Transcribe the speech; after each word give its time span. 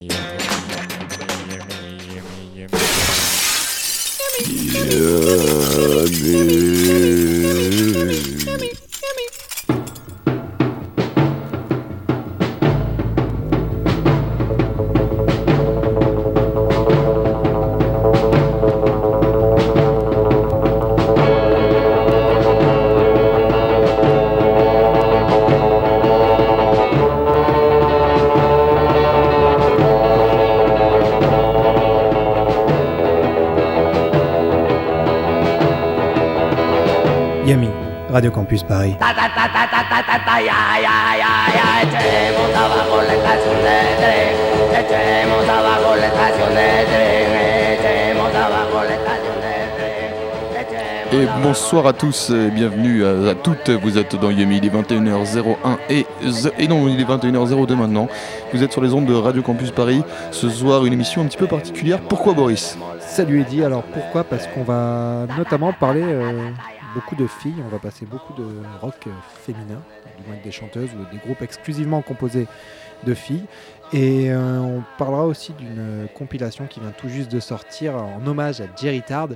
Yeah, 0.00 0.38
de 38.20 38.30
tren 38.30 38.46
echemos 38.50 38.68
Et 51.10 51.26
bonsoir 51.42 51.86
à 51.86 51.94
tous 51.94 52.30
et 52.30 52.50
bienvenue 52.50 53.02
à, 53.04 53.30
à 53.30 53.34
toutes. 53.34 53.70
Vous 53.70 53.96
êtes 53.96 54.14
dans 54.16 54.30
Yemi, 54.30 54.58
il 54.58 54.66
est 54.66 54.68
21h01 54.68 55.78
et, 55.88 56.06
et 56.58 56.68
non, 56.68 56.86
il 56.86 57.00
est 57.00 57.04
21h02 57.04 57.74
maintenant. 57.74 58.08
Vous 58.52 58.62
êtes 58.62 58.72
sur 58.72 58.82
les 58.82 58.92
ondes 58.92 59.06
de 59.06 59.14
Radio 59.14 59.40
Campus 59.40 59.70
Paris. 59.70 60.02
Ce 60.32 60.50
soir, 60.50 60.84
une 60.84 60.92
émission 60.92 61.22
un 61.22 61.26
petit 61.26 61.38
peu 61.38 61.46
particulière. 61.46 62.00
Pourquoi 62.00 62.34
Boris? 62.34 62.76
Salut 63.00 63.40
Eddy, 63.40 63.64
alors 63.64 63.84
pourquoi? 63.84 64.22
Parce 64.22 64.46
qu'on 64.48 64.64
va 64.64 65.26
notamment 65.38 65.72
parler 65.72 66.02
euh, 66.04 66.50
beaucoup 66.98 67.14
de 67.14 67.28
filles, 67.28 67.54
on 67.64 67.68
va 67.68 67.78
passer 67.78 68.06
beaucoup 68.06 68.32
de 68.34 68.44
rock 68.80 68.94
euh, 69.06 69.10
féminin, 69.44 69.80
du 70.16 70.24
moins 70.24 70.32
avec 70.32 70.42
des 70.42 70.50
chanteuses 70.50 70.90
ou 70.94 71.04
des 71.14 71.18
groupes 71.24 71.42
exclusivement 71.42 72.02
composés 72.02 72.48
de 73.06 73.14
filles. 73.14 73.44
Et 73.92 74.30
euh, 74.32 74.58
on 74.58 74.82
parlera 74.98 75.24
aussi 75.26 75.52
d'une 75.52 76.08
compilation 76.14 76.66
qui 76.66 76.80
vient 76.80 76.90
tout 76.90 77.08
juste 77.08 77.30
de 77.30 77.38
sortir 77.38 77.94
en 77.94 78.26
hommage 78.26 78.60
à 78.60 78.64
Jerry 78.76 79.02
Tard, 79.02 79.28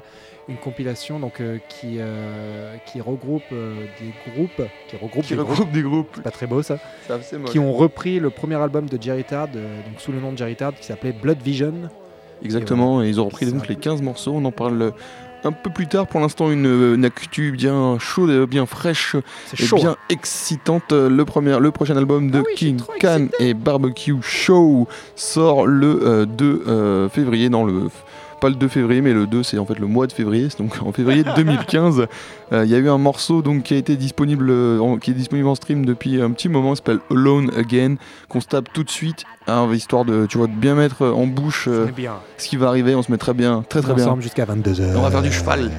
une 0.48 0.56
compilation 0.56 1.20
donc, 1.20 1.40
euh, 1.40 1.58
qui, 1.68 1.98
euh, 2.00 2.74
qui 2.84 3.00
regroupe 3.00 3.44
euh, 3.52 3.86
des 4.00 4.32
groupes, 4.32 4.68
qui 4.88 4.96
regroupe 4.96 5.22
Qui 5.24 5.30
des 5.30 5.36
groupes, 5.36 5.48
regroupe 5.50 5.70
des 5.72 5.82
groupes. 5.82 6.10
c'est 6.16 6.22
pas 6.22 6.32
très 6.32 6.48
beau 6.48 6.62
ça, 6.62 6.78
C'est 7.06 7.12
assez 7.12 7.38
moche. 7.38 7.50
qui 7.50 7.60
ont 7.60 7.72
repris 7.72 8.18
le 8.18 8.30
premier 8.30 8.56
album 8.56 8.86
de 8.88 9.00
Jerry 9.00 9.22
Tard, 9.22 9.48
euh, 9.54 9.76
donc 9.88 10.00
sous 10.00 10.10
le 10.10 10.18
nom 10.20 10.32
de 10.32 10.38
Jerry 10.38 10.56
Tard, 10.56 10.74
qui 10.74 10.84
s'appelait 10.84 11.12
Blood 11.12 11.40
Vision. 11.40 11.74
Exactement, 12.44 13.02
et 13.04 13.08
ils 13.08 13.20
ont 13.20 13.26
repris 13.26 13.46
donc 13.46 13.68
les 13.68 13.76
15 13.76 14.02
morceaux. 14.02 14.32
On 14.34 14.44
en 14.44 14.50
parle 14.50 14.92
un 15.44 15.52
peu 15.52 15.70
plus 15.70 15.86
tard. 15.86 16.06
Pour 16.06 16.20
l'instant, 16.20 16.50
une, 16.50 16.94
une 16.94 17.04
actu 17.04 17.52
bien 17.52 17.98
chaude, 17.98 18.48
bien 18.48 18.66
fraîche 18.66 19.16
et 19.58 19.62
chaud. 19.62 19.76
bien 19.76 19.96
excitante. 20.08 20.92
Le, 20.92 21.24
premier, 21.24 21.58
le 21.58 21.70
prochain 21.70 21.96
album 21.96 22.30
de 22.30 22.38
Ah 22.38 22.42
oui, 22.46 22.54
King 22.56 22.80
Can 23.00 23.26
et 23.38 23.54
Barbecue 23.54 24.16
Show 24.22 24.88
sort 25.16 25.66
le 25.66 26.00
euh, 26.02 26.26
2 26.26 26.62
euh, 26.66 27.08
février. 27.08 27.48
Non, 27.48 27.64
le, 27.64 27.88
pas 28.42 28.48
le 28.48 28.56
2 28.56 28.66
février, 28.66 29.00
mais 29.00 29.12
le 29.12 29.28
2, 29.28 29.44
c'est 29.44 29.58
en 29.58 29.64
fait 29.64 29.78
le 29.78 29.86
mois 29.86 30.08
de 30.08 30.12
février. 30.12 30.48
c'est 30.50 30.58
Donc 30.58 30.82
en 30.82 30.90
février 30.90 31.22
2015, 31.36 32.06
euh, 32.52 32.64
il 32.64 32.70
y 32.70 32.74
a 32.74 32.78
eu 32.78 32.90
un 32.90 32.98
morceau 32.98 33.40
donc, 33.40 33.62
qui, 33.62 33.74
a 33.74 33.76
été 33.76 33.96
disponible, 33.96 34.50
euh, 34.50 34.80
en, 34.80 34.98
qui 34.98 35.12
est 35.12 35.14
disponible 35.14 35.46
en 35.46 35.54
stream 35.54 35.86
depuis 35.86 36.20
un 36.20 36.32
petit 36.32 36.48
moment. 36.48 36.72
Il 36.72 36.76
s'appelle 36.76 36.98
Alone 37.10 37.52
Again. 37.56 37.94
Qu'on 38.28 38.40
se 38.40 38.48
tape 38.48 38.72
tout 38.72 38.82
de 38.82 38.90
suite, 38.90 39.24
hein, 39.46 39.68
histoire 39.72 40.04
de, 40.04 40.26
tu 40.26 40.38
vois, 40.38 40.48
de 40.48 40.52
bien 40.52 40.74
mettre 40.74 41.06
en 41.06 41.26
bouche 41.26 41.68
euh, 41.68 41.86
est 41.86 41.92
bien. 41.92 42.14
ce 42.36 42.48
qui 42.48 42.56
va 42.56 42.66
arriver. 42.66 42.96
On 42.96 43.02
se 43.02 43.12
met 43.12 43.18
très 43.18 43.34
bien, 43.34 43.64
très 43.68 43.80
très 43.80 43.94
bien. 43.94 44.06
ensemble 44.06 44.22
jusqu'à 44.22 44.44
22h. 44.44 44.96
On 44.96 45.02
va 45.02 45.10
faire 45.10 45.22
du 45.22 45.32
cheval. 45.32 45.70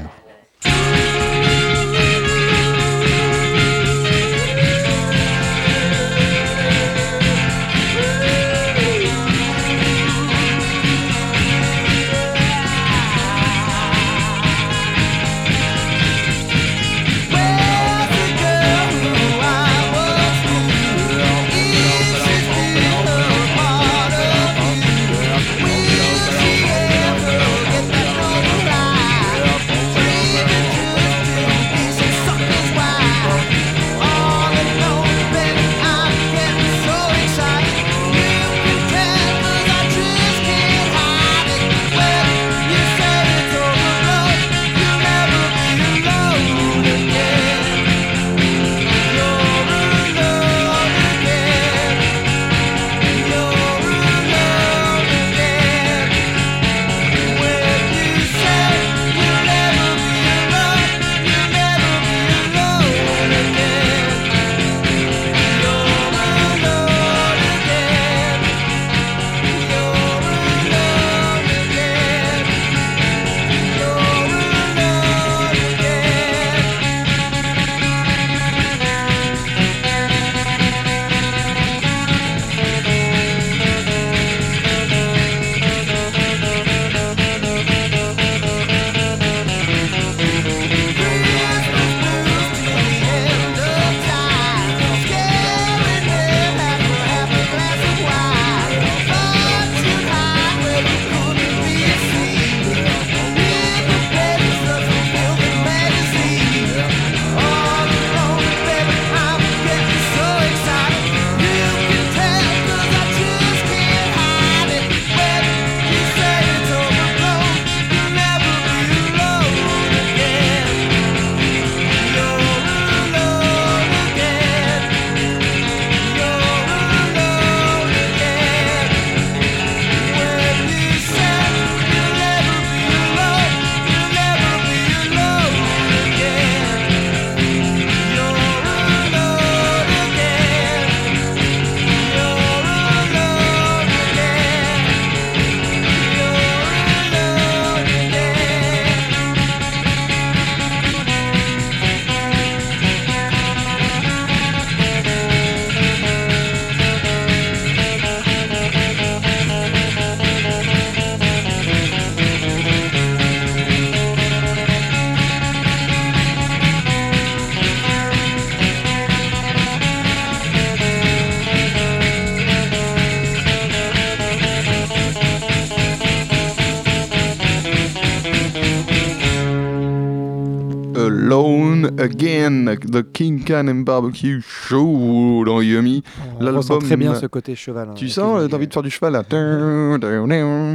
The 182.93 183.11
King 183.11 183.43
Can 183.43 183.67
and 183.67 183.75
Barbecue 183.81 184.41
Show 184.41 185.43
dans 185.45 185.61
Yummy. 185.61 186.03
On 186.39 186.57
ressent 186.57 186.73
très 186.79 186.95
bien 186.97 187.11
ce 187.21 187.25
côté 187.25 187.55
cheval. 187.55 187.89
hein, 187.89 187.93
Tu 187.95 188.07
sens, 188.09 188.39
euh, 188.39 188.47
t'as 188.47 188.57
envie 188.57 188.67
de 188.67 188.73
faire 188.73 188.83
du 188.83 188.89
cheval 188.91 189.13
là. 189.13 189.23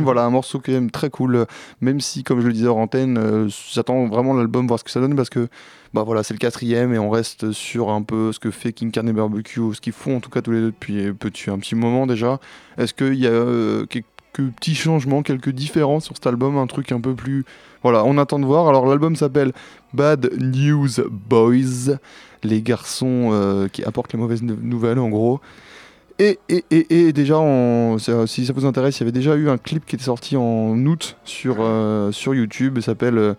Voilà, 0.03 0.25
un 0.25 0.31
morceau 0.31 0.61
quand 0.65 0.73
même 0.73 0.91
très 0.91 1.11
cool. 1.11 1.47
Même 1.81 2.01
si, 2.01 2.25
comme 2.25 2.41
je 2.41 2.47
le 2.47 2.53
disais 2.53 2.69
en 2.69 2.77
antenne, 2.79 3.17
euh, 3.19 3.49
j'attends 3.73 4.07
vraiment 4.07 4.35
l'album, 4.35 4.67
voir 4.67 4.79
ce 4.79 4.85
que 4.85 4.91
ça 4.91 5.01
donne 5.01 5.15
parce 5.17 5.31
que 5.31 5.49
bah 5.95 6.03
voilà, 6.03 6.23
c'est 6.23 6.35
le 6.35 6.39
quatrième 6.39 6.93
et 6.93 6.99
on 6.99 7.09
reste 7.09 7.53
sur 7.53 7.91
un 7.91 8.03
peu 8.03 8.33
ce 8.33 8.39
que 8.39 8.51
fait 8.51 8.73
King 8.73 8.91
Carne 8.91 9.09
et 9.09 9.13
Barbecue, 9.13 9.61
ce 9.75 9.81
qu'ils 9.81 9.93
font 9.95 10.17
en 10.17 10.21
tout 10.21 10.29
cas 10.31 10.43
tous 10.43 10.51
les 10.51 10.61
deux 10.61 10.67
depuis 10.67 11.13
petit- 11.13 11.51
un 11.51 11.59
petit 11.59 11.75
moment 11.77 12.07
déjà. 12.07 12.41
Est-ce 12.77 12.93
qu'il 12.95 13.15
y 13.15 13.27
a 13.27 13.31
euh, 13.31 13.87
quelques 14.39 14.53
petits 14.55 14.75
changements, 14.75 15.23
quelques 15.23 15.51
différences 15.51 16.05
sur 16.05 16.15
cet 16.17 16.27
album, 16.27 16.57
un 16.57 16.67
truc 16.67 16.93
un 16.93 17.01
peu 17.01 17.15
plus. 17.15 17.45
Voilà, 17.83 18.05
on 18.05 18.19
attend 18.19 18.39
de 18.39 18.47
voir. 18.47 18.69
Alors 18.69 18.87
l'album 18.87 19.17
s'appelle 19.17 19.53
Bad 19.93 20.31
News 20.39 20.89
Boys, 21.11 21.97
les 22.43 22.63
garçons 22.63 23.31
euh, 23.33 23.69
qui 23.69 23.85
apportent 23.85 24.13
les 24.13 24.19
mauvaises 24.19 24.43
nou- 24.43 24.59
nouvelles 24.61 24.99
en 24.99 25.09
gros. 25.09 25.41
Et, 26.21 26.41
et, 26.49 26.65
et, 26.71 26.87
et 27.09 27.13
déjà, 27.13 27.41
si 28.27 28.45
ça 28.45 28.53
vous 28.53 28.67
intéresse, 28.67 28.99
il 28.99 29.01
y 29.01 29.05
avait 29.05 29.13
déjà 29.13 29.37
eu 29.37 29.49
un 29.49 29.57
clip 29.57 29.87
qui 29.87 29.95
était 29.95 30.05
sorti 30.05 30.37
en 30.37 30.75
août 30.85 31.17
sur, 31.25 31.59
euh, 31.61 32.11
sur 32.11 32.35
YouTube. 32.35 32.81
S'appelle 32.81 33.19
euh, 33.19 33.35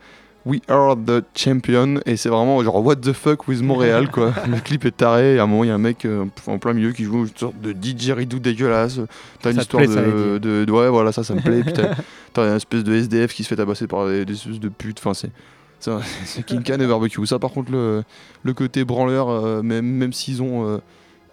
We 0.45 0.61
Are 0.67 0.95
the 0.95 1.23
Champion. 1.35 1.99
Et 2.05 2.15
c'est 2.17 2.29
vraiment 2.29 2.63
genre 2.63 2.83
What 2.85 2.97
the 2.97 3.13
fuck 3.13 3.47
with 3.47 3.61
Montréal 3.61 4.09
quoi. 4.09 4.33
Le 4.47 4.59
clip 4.59 4.85
est 4.85 4.95
taré. 4.97 5.35
Et 5.35 5.39
à 5.39 5.43
un 5.43 5.47
moment, 5.47 5.63
il 5.63 5.67
y 5.67 5.71
a 5.71 5.75
un 5.75 5.79
mec 5.79 6.05
euh, 6.05 6.25
en 6.47 6.57
plein 6.59 6.73
milieu 6.73 6.91
qui 6.91 7.03
joue 7.03 7.23
une 7.25 7.35
sorte 7.35 7.59
de 7.61 7.71
didgeridoo 7.71 8.39
dégueulasse. 8.39 8.99
T'as 9.41 9.51
une 9.51 9.59
histoire 9.59 9.83
plaît, 9.83 9.93
de, 9.95 9.99
Eddie 10.37 10.47
de, 10.47 10.65
de- 10.65 10.71
Ouais, 10.71 10.89
voilà, 10.89 11.11
ça, 11.11 11.23
ça 11.23 11.35
me 11.35 11.41
plaît. 11.41 11.61
Puis 11.63 11.73
t'as 12.33 12.47
une 12.49 12.55
espèce 12.55 12.83
de 12.83 12.93
SDF 12.93 13.33
qui 13.33 13.43
se 13.43 13.49
fait 13.49 13.55
tabasser 13.57 13.87
par 13.87 14.07
des, 14.07 14.25
des 14.25 14.33
espèces 14.33 14.59
de 14.59 14.69
putes. 14.69 14.99
Enfin, 14.99 15.13
c'est. 15.13 15.31
C'est 15.81 15.91
c'est 16.25 16.45
King 16.45 16.61
Can 16.63 16.79
et 16.79 16.87
barbecue. 16.87 17.25
Ça, 17.25 17.39
par 17.39 17.51
contre, 17.51 17.71
le, 17.71 18.03
le 18.43 18.53
côté 18.53 18.83
branleur, 18.83 19.29
euh, 19.29 19.61
même, 19.61 19.85
même 19.85 20.11
s'ils 20.13 20.41
ont, 20.41 20.67
euh, 20.67 20.77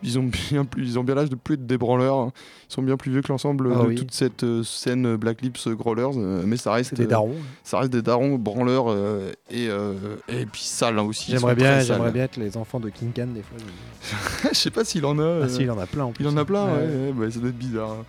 ils 0.03 0.19
ont 0.19 0.29
bien 0.51 0.65
plus, 0.65 0.83
ils 0.85 0.99
ont 0.99 1.05
bien 1.05 1.15
l'âge 1.15 1.31
de 1.31 1.35
plus 1.37 1.55
être 1.55 1.67
des 1.67 1.79
branleurs. 1.79 2.17
hein. 2.19 2.33
Ils 2.69 2.73
sont 2.75 2.83
bien 2.83 2.97
plus 2.97 3.11
vieux 3.13 3.23
que 3.23 3.29
l'ensemble 3.29 3.71
Ah 3.75 3.83
de 3.83 3.87
oui. 3.89 3.95
toute 3.95 4.13
cette 4.13 4.43
euh, 4.45 4.63
scène 4.63 5.17
Black 5.17 5.41
Lips 5.43 5.69
Growlers, 5.69 6.17
euh, 6.17 6.43
mais 6.47 6.57
ça 6.57 6.73
reste, 6.73 6.95
des 6.95 7.05
euh, 7.05 7.07
darons. 7.07 7.35
ça 7.65 7.79
reste 7.79 7.93
des 7.93 8.03
darons 8.03 8.37
branleurs 8.37 8.87
euh, 8.89 9.31
et, 9.51 9.69
euh, 9.69 9.95
et 10.29 10.47
puis 10.47 10.63
sales 10.63 10.99
hein, 10.99 11.03
aussi. 11.03 11.31
J'aimerais 11.31 11.55
bien, 11.55 11.81
j'aimerais 11.81 12.11
bien 12.13 12.25
être 12.25 12.37
les 12.37 12.57
enfants 12.57 12.81
de 12.81 12.89
King 12.91 13.13
Can 13.15 13.29
des 13.29 13.43
fois. 13.43 13.57
Je 14.53 14.57
sais 14.59 14.71
pas 14.71 14.85
s'il 14.85 15.05
en 15.07 15.19
a. 15.19 15.23
Ah 15.23 15.27
euh, 15.27 15.49
si, 15.49 15.63
il 15.63 15.71
en 15.71 15.79
a 15.79 15.87
plein 15.87 16.05
en 16.05 16.13
plus. 16.13 16.25
il 16.25 16.29
en 16.29 16.37
a 16.37 16.45
plein, 16.45 16.67
ouais, 16.67 16.73
ouais, 16.81 17.13
bah, 17.15 17.31
ça 17.31 17.39
doit 17.41 17.49
être 17.49 17.59
bizarre. 17.59 17.91
hein. 17.91 18.05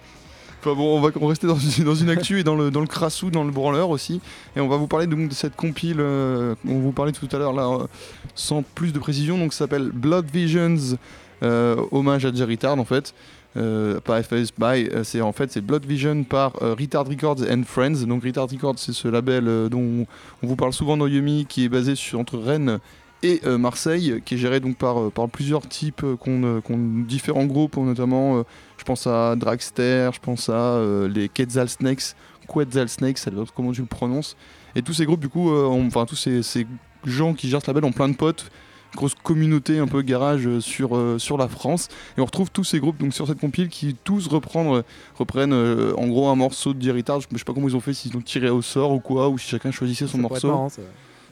Enfin 0.60 0.74
bon, 0.74 0.98
on 0.98 1.02
va 1.02 1.12
rester 1.28 1.46
dans, 1.46 1.56
une- 1.56 1.84
dans 1.84 1.94
une 1.96 2.10
actu 2.10 2.40
et 2.40 2.44
dans 2.44 2.56
le, 2.56 2.72
dans 2.72 2.82
le 2.82 2.88
crassou, 2.88 3.30
dans 3.30 3.44
le 3.44 3.52
branleur 3.52 3.92
aussi. 3.92 4.20
Et 4.56 4.60
on 4.60 4.68
va 4.68 4.76
vous 4.76 4.88
parler 4.88 5.06
donc 5.06 5.30
de 5.30 5.34
cette 5.34 5.56
compile 5.56 5.98
euh, 6.00 6.56
on 6.68 6.80
vous 6.80 6.92
parlait 6.92 7.12
tout 7.12 7.30
à 7.32 7.38
l'heure 7.38 7.54
là, 7.54 7.68
euh, 7.70 7.86
sans 8.34 8.64
plus 8.64 8.92
de 8.92 8.98
précision. 9.00 9.38
Donc 9.38 9.54
ça 9.54 9.60
s'appelle 9.60 9.92
Blood 9.94 10.26
Visions, 10.34 10.76
euh, 10.76 10.96
hommage 11.42 12.26
à 12.26 12.34
Jerry 12.34 12.58
Tard 12.58 12.80
en 12.80 12.86
fait. 12.86 13.14
Euh, 13.56 14.00
pas 14.02 14.22
FS 14.22 14.52
by, 14.56 14.88
euh, 14.92 15.04
c'est 15.04 15.22
en 15.22 15.32
fait 15.32 15.52
c'est 15.52 15.62
Blood 15.62 15.84
Vision 15.86 16.24
par 16.24 16.62
euh, 16.62 16.76
Retard 16.76 17.08
Records 17.08 17.42
and 17.50 17.64
Friends. 17.66 18.06
Donc 18.06 18.24
Retard 18.24 18.48
Records 18.50 18.78
c'est 18.78 18.94
ce 18.94 19.08
label 19.08 19.48
euh, 19.48 19.70
dont 19.70 20.06
on 20.44 20.48
vous 20.48 20.56
parle 20.56 20.74
souvent 20.74 20.96
dans 20.96 21.08
Yumi 21.08 21.48
qui 21.48 21.64
est 21.64 21.70
basé 21.70 21.94
entre 22.14 22.38
Rennes 22.38 22.80
et 23.24 23.42
euh, 23.46 23.58
Marseille, 23.58 24.22
qui 24.26 24.36
est 24.36 24.38
géré 24.38 24.60
donc 24.60 24.78
par, 24.78 25.00
euh, 25.00 25.10
par 25.10 25.28
plusieurs 25.28 25.68
types 25.68 26.04
euh, 26.04 26.16
qu'on 26.16 26.44
euh, 26.44 26.62
différents 27.08 27.46
groupes, 27.46 27.78
notamment 27.78 28.38
euh, 28.38 28.44
je 28.78 28.84
pense 28.84 29.08
à 29.08 29.36
Dragster, 29.36 30.12
je 30.14 30.20
pense 30.20 30.50
à 30.50 30.54
euh, 30.54 31.08
les 31.08 31.28
Quetzal 31.28 31.68
Snakes, 31.68 32.16
Quetzal 32.48 32.90
Snakes, 32.90 33.18
ça 33.18 33.32
comment 33.56 33.72
tu 33.72 33.82
le 33.82 33.88
prononces. 33.88 34.38
Et 34.76 34.84
tous 34.84 34.94
ces 34.94 35.06
groupes, 35.06 35.20
du 35.20 35.30
coup, 35.30 35.52
euh, 35.52 35.66
enfin 35.66 36.06
tous 36.06 36.16
ces, 36.16 36.44
ces 36.44 36.68
gens 37.06 37.34
qui 37.34 37.50
gèrent 37.50 37.62
ce 37.62 37.68
label 37.68 37.86
ont 37.86 37.92
plein 37.92 38.10
de 38.10 38.16
potes, 38.16 38.52
grosse 38.96 39.14
communauté 39.16 39.80
un 39.80 39.88
peu 39.88 40.02
garage 40.02 40.48
euh, 40.48 40.60
sur, 40.62 40.96
euh, 40.96 41.20
sur 41.20 41.38
la 41.38 41.48
France. 41.48 41.88
Et 42.18 42.22
on 42.22 42.26
retrouve 42.26 42.50
tous 42.52 42.64
ces 42.64 42.80
groupes 42.80 42.98
donc 42.98 43.14
sur 43.14 43.28
cette 43.28 43.40
compile 43.40 43.70
qui 43.70 43.96
tous 44.04 44.28
reprennent 44.28 45.54
euh, 45.54 45.94
en 45.98 46.08
gros 46.08 46.28
un 46.30 46.36
morceau 46.36 46.74
de 46.74 47.02
Tard. 47.02 47.20
Je 47.22 47.38
sais 47.38 47.44
pas 47.44 47.54
comment 47.54 47.68
ils 47.68 47.76
ont 47.76 47.80
fait, 47.82 47.94
s'ils 47.94 48.16
ont 48.18 48.22
tiré 48.22 48.50
au 48.50 48.62
sort 48.62 48.92
ou 48.92 49.00
quoi, 49.00 49.30
ou 49.30 49.38
si 49.38 49.48
chacun 49.50 49.72
choisissait 49.72 50.08
son 50.08 50.18
Ça 50.18 50.22
morceau. 50.22 50.48
marrant, 50.48 50.70
ça. 50.70 50.82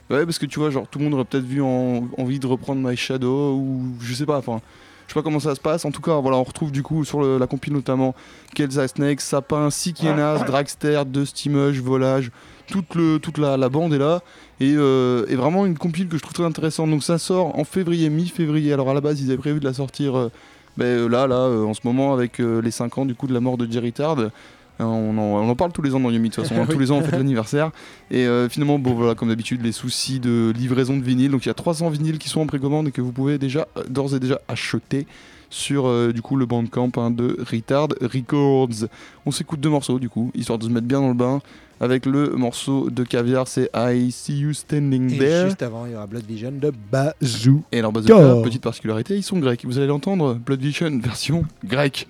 Ouais, 0.08 0.24
parce 0.24 0.38
que 0.38 0.46
tu 0.46 0.60
vois, 0.60 0.70
genre 0.70 0.86
tout 0.86 0.98
le 1.00 1.04
monde 1.04 1.14
aurait 1.14 1.24
peut-être 1.24 1.44
vu 1.44 1.60
en- 1.62 2.06
envie 2.16 2.38
de 2.38 2.46
reprendre 2.46 2.86
My 2.88 2.96
Shadow 2.96 3.54
ou 3.56 3.82
je 4.00 4.14
sais 4.14 4.26
pas, 4.26 4.38
enfin, 4.38 4.60
je 5.08 5.12
sais 5.12 5.18
pas 5.18 5.22
comment 5.24 5.40
ça 5.40 5.54
se 5.56 5.60
passe. 5.60 5.84
En 5.84 5.90
tout 5.90 6.00
cas, 6.00 6.14
voilà, 6.20 6.36
on 6.36 6.44
retrouve 6.44 6.70
du 6.70 6.84
coup 6.84 7.04
sur 7.04 7.20
le- 7.20 7.38
la 7.38 7.48
compile 7.48 7.72
notamment 7.72 8.14
Kelsa 8.54 8.86
Snake, 8.86 9.20
Sapin, 9.20 9.68
Sikienas, 9.70 10.44
Dragster, 10.44 11.02
Dusty 11.06 11.48
Mush, 11.48 11.78
Volage, 11.80 12.30
toute, 12.66 12.94
le, 12.94 13.18
toute 13.18 13.38
la, 13.38 13.56
la 13.56 13.68
bande 13.68 13.94
est 13.94 13.98
là. 13.98 14.20
Et, 14.60 14.74
euh, 14.76 15.26
et 15.28 15.36
vraiment 15.36 15.66
une 15.66 15.76
compile 15.76 16.08
que 16.08 16.16
je 16.16 16.22
trouve 16.22 16.34
très 16.34 16.44
intéressante. 16.44 16.90
Donc 16.90 17.02
ça 17.02 17.18
sort 17.18 17.58
en 17.58 17.64
février, 17.64 18.08
mi-février. 18.10 18.72
Alors 18.72 18.90
à 18.90 18.94
la 18.94 19.00
base, 19.00 19.20
ils 19.20 19.28
avaient 19.28 19.38
prévu 19.38 19.60
de 19.60 19.64
la 19.64 19.74
sortir 19.74 20.16
euh, 20.16 20.30
ben, 20.76 20.84
euh, 20.84 21.08
là, 21.08 21.26
là, 21.26 21.36
euh, 21.36 21.64
en 21.64 21.74
ce 21.74 21.80
moment, 21.84 22.12
avec 22.12 22.38
les 22.38 22.70
5 22.70 22.98
ans 22.98 23.06
du 23.06 23.14
coup 23.14 23.26
de 23.26 23.34
la 23.34 23.40
mort 23.40 23.56
de 23.56 23.70
Jerry 23.70 23.92
Tard. 23.92 24.16
On 24.78 24.84
en, 24.84 25.18
on 25.18 25.48
en 25.48 25.56
parle 25.56 25.72
tous 25.72 25.80
les 25.80 25.94
ans 25.94 26.00
dans 26.00 26.10
Yumi 26.10 26.28
de 26.28 26.34
toute 26.34 26.44
façon, 26.44 26.60
hein. 26.60 26.66
tous 26.70 26.78
les 26.78 26.90
ans 26.90 26.98
on 26.98 27.02
fait 27.02 27.16
l'anniversaire. 27.16 27.70
Et 28.10 28.26
finalement, 28.50 28.78
bon 28.78 28.92
voilà, 28.92 29.14
comme 29.14 29.28
d'habitude, 29.28 29.62
les 29.62 29.72
soucis 29.72 30.20
de 30.20 30.52
livraison 30.54 30.98
de 30.98 31.02
vinyle. 31.02 31.30
Donc 31.30 31.46
il 31.46 31.48
y 31.48 31.50
a 31.50 31.54
300 31.54 31.88
vinyles 31.88 32.18
qui 32.18 32.28
sont 32.28 32.42
en 32.42 32.46
précommande 32.46 32.88
et 32.88 32.90
que 32.90 33.00
vous 33.00 33.12
pouvez 33.12 33.38
déjà 33.38 33.66
d'ores 33.88 34.14
et 34.14 34.20
déjà 34.20 34.38
acheter 34.48 35.06
sur 35.50 35.86
euh, 35.86 36.12
du 36.12 36.22
coup 36.22 36.36
le 36.36 36.46
bandcamp 36.46 36.90
hein, 36.96 37.10
de 37.10 37.36
Retard 37.50 37.88
Records. 38.00 38.88
On 39.24 39.30
s'écoute 39.30 39.60
deux 39.60 39.70
morceaux 39.70 39.98
du 39.98 40.08
coup, 40.08 40.30
histoire 40.34 40.58
de 40.58 40.64
se 40.64 40.70
mettre 40.70 40.86
bien 40.86 41.00
dans 41.00 41.08
le 41.08 41.14
bain. 41.14 41.40
Avec 41.78 42.06
le 42.06 42.30
morceau 42.30 42.88
de 42.88 43.04
caviar, 43.04 43.46
c'est 43.46 43.70
I 43.74 44.10
See 44.10 44.38
You 44.38 44.54
Standing 44.54 45.12
Et 45.12 45.18
There. 45.18 45.46
juste 45.48 45.62
avant, 45.62 45.84
il 45.84 45.92
y 45.92 45.94
aura 45.94 46.06
Blood 46.06 46.24
Vision 46.24 46.52
de 46.52 46.72
Bazoo. 46.90 47.62
Et 47.70 47.80
alors. 47.80 47.92
Bazooka, 47.92 48.42
petite 48.42 48.62
particularité, 48.62 49.14
ils 49.14 49.22
sont 49.22 49.38
grecs. 49.38 49.62
Vous 49.64 49.76
allez 49.76 49.86
l'entendre, 49.86 50.34
Blood 50.34 50.60
Vision 50.60 50.98
version 50.98 51.44
grecque. 51.64 52.08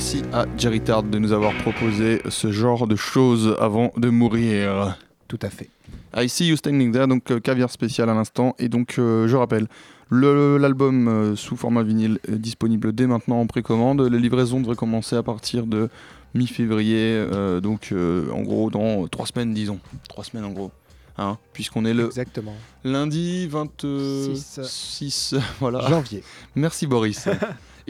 Merci 0.00 0.22
à 0.32 0.46
Jerry 0.56 0.80
Tard 0.80 1.02
de 1.02 1.18
nous 1.18 1.32
avoir 1.32 1.52
proposé 1.58 2.22
ce 2.30 2.50
genre 2.50 2.86
de 2.86 2.96
choses 2.96 3.54
avant 3.60 3.92
de 3.98 4.08
mourir. 4.08 4.96
Tout 5.28 5.38
à 5.42 5.50
fait. 5.50 5.68
I 6.16 6.26
See 6.26 6.46
You 6.46 6.56
Standing 6.56 6.90
There, 6.90 7.06
donc 7.06 7.30
euh, 7.30 7.38
caviar 7.38 7.70
spécial 7.70 8.08
à 8.08 8.14
l'instant. 8.14 8.56
Et 8.58 8.70
donc, 8.70 8.94
euh, 8.98 9.28
je 9.28 9.36
rappelle, 9.36 9.66
le- 10.08 10.56
l'album 10.56 11.06
euh, 11.06 11.36
sous 11.36 11.54
format 11.54 11.82
vinyle 11.82 12.18
est 12.26 12.36
disponible 12.38 12.94
dès 12.94 13.06
maintenant 13.06 13.40
en 13.40 13.46
précommande. 13.46 14.00
Les 14.00 14.18
livraisons 14.18 14.60
devraient 14.60 14.74
commencer 14.74 15.16
à 15.16 15.22
partir 15.22 15.66
de 15.66 15.90
mi-février, 16.32 17.22
donc 17.62 17.92
en 17.92 18.40
gros 18.42 18.70
dans 18.70 19.06
trois 19.08 19.26
semaines, 19.26 19.52
disons. 19.52 19.80
Trois 20.08 20.24
semaines 20.24 20.44
en 20.46 20.52
gros. 20.52 20.70
Hein, 21.18 21.36
Puisqu'on 21.52 21.84
est 21.84 21.92
le 21.92 22.06
Exactement. 22.06 22.54
lundi 22.84 23.46
26 23.48 25.34
voilà. 25.60 25.86
Janvier. 25.90 26.22
Merci 26.54 26.86
Boris. 26.86 27.28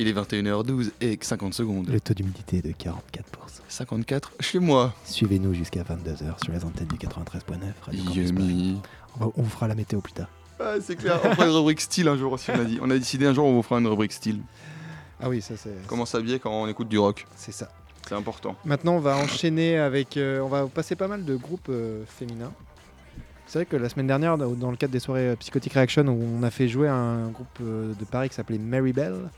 Il 0.00 0.08
est 0.08 0.14
21h12 0.14 0.92
et 1.02 1.18
50 1.20 1.52
secondes. 1.52 1.86
Le 1.90 2.00
taux 2.00 2.14
d'humidité 2.14 2.56
est 2.58 2.66
de 2.66 2.70
44%. 2.72 2.94
54 3.68 4.32
chez 4.40 4.58
moi. 4.58 4.94
Suivez-nous 5.04 5.52
jusqu'à 5.52 5.82
22h 5.82 6.42
sur 6.42 6.52
les 6.54 6.64
antennes 6.64 6.86
du 6.88 6.96
93.9. 6.96 7.04
Radio 7.82 8.04
Campus 8.04 8.32
Paris. 8.32 8.44
Yumi. 8.46 8.80
On, 9.20 9.24
va- 9.26 9.32
on 9.36 9.42
vous 9.42 9.50
fera 9.50 9.68
la 9.68 9.74
météo 9.74 10.00
plus 10.00 10.14
tard. 10.14 10.28
Ah, 10.58 10.76
c'est 10.82 10.96
clair, 10.96 11.20
on 11.22 11.32
fera 11.34 11.44
une 11.46 11.52
rubrique 11.54 11.82
style 11.82 12.08
un 12.08 12.16
jour 12.16 12.32
aussi, 12.32 12.50
on 12.50 12.58
a 12.60 12.64
dit. 12.64 12.78
On 12.80 12.90
a 12.90 12.96
décidé 12.98 13.26
un 13.26 13.34
jour 13.34 13.44
on 13.46 13.52
vous 13.54 13.62
fera 13.62 13.78
une 13.78 13.86
rubrique 13.88 14.12
style. 14.12 14.40
Ah 15.22 15.28
oui, 15.28 15.42
ça 15.42 15.54
c'est 15.58 15.70
Comment 15.86 16.06
s'habiller 16.06 16.38
quand 16.38 16.50
on 16.50 16.66
écoute 16.66 16.88
du 16.88 16.98
rock 16.98 17.26
c'est 17.36 17.52
ça. 17.52 17.70
C'est 18.08 18.14
important. 18.14 18.56
Maintenant, 18.64 18.94
on 18.94 19.00
va 19.00 19.16
enchaîner 19.18 19.78
avec. 19.78 20.16
euh, 20.16 20.40
on 20.40 20.48
va 20.48 20.66
passer 20.66 20.96
pas 20.96 21.08
mal 21.08 21.26
de 21.26 21.36
groupes 21.36 21.68
euh, 21.68 22.04
féminins. 22.06 22.52
C'est 23.46 23.58
vrai 23.58 23.66
que 23.66 23.76
la 23.76 23.90
semaine 23.90 24.06
dernière, 24.06 24.38
dans 24.38 24.70
le 24.70 24.76
cadre 24.78 24.92
des 24.92 24.98
soirées 25.00 25.28
euh, 25.28 25.36
Psychotic 25.36 25.74
Reaction, 25.74 26.06
on 26.08 26.42
a 26.42 26.50
fait 26.50 26.68
jouer 26.68 26.88
un 26.88 27.28
groupe 27.28 27.58
de 27.60 28.04
Paris 28.10 28.30
qui 28.30 28.34
s'appelait 28.36 28.56
Mary 28.58 28.92
Bell. 28.94 29.28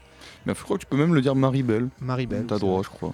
Mais 0.47 0.55
je 0.55 0.63
crois 0.63 0.77
que 0.77 0.83
tu 0.83 0.87
peux 0.87 0.97
même 0.97 1.15
le 1.15 1.21
dire 1.21 1.35
Maribel. 1.35 1.89
Mary 2.01 2.27
Bell. 2.27 2.45
T'as 2.47 2.59
droit, 2.59 2.83
je 2.83 2.89
crois. 2.89 3.13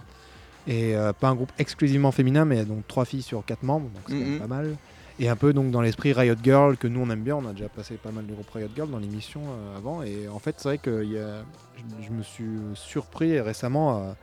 Et 0.67 0.95
euh, 0.97 1.13
pas 1.13 1.29
un 1.29 1.35
groupe 1.35 1.53
exclusivement 1.59 2.13
féminin, 2.13 2.45
mais 2.45 2.65
donc 2.65 2.87
trois 2.87 3.05
filles 3.05 3.23
sur 3.23 3.45
quatre 3.45 3.63
membres, 3.63 3.89
donc 3.91 4.03
c'est 4.07 4.13
quand 4.15 4.21
même 4.21 4.33
Mhm. 4.35 4.39
pas 4.41 4.47
mal. 4.47 4.77
Et 5.21 5.29
un 5.29 5.35
peu 5.37 5.53
donc 5.53 5.71
dans 5.73 5.81
l'esprit 5.81 6.13
Riot 6.13 6.37
Girl 6.43 6.77
que 6.77 6.87
nous 6.87 7.01
on 7.01 7.11
aime 7.11 7.23
bien. 7.23 7.37
On 7.37 7.47
a 7.47 7.53
déjà 7.53 7.69
passé 7.69 7.95
pas 7.95 8.13
mal 8.13 8.25
de 8.27 8.33
groupes 8.33 8.51
Riot 8.51 8.69
Girl 8.77 8.89
dans 8.91 8.99
l'émission 8.99 9.41
euh, 9.49 9.77
avant. 9.77 10.03
Et 10.03 10.29
en 10.29 10.39
fait, 10.39 10.55
c'est 10.59 10.69
vrai 10.69 10.79
que 10.79 11.03
il 11.03 11.13
y 11.13 11.19
a- 11.19 11.43
je, 11.77 12.07
je 12.07 12.11
me 12.13 12.23
suis 12.23 12.45
surpris 12.75 13.41
récemment 13.41 13.97
à, 13.97 14.17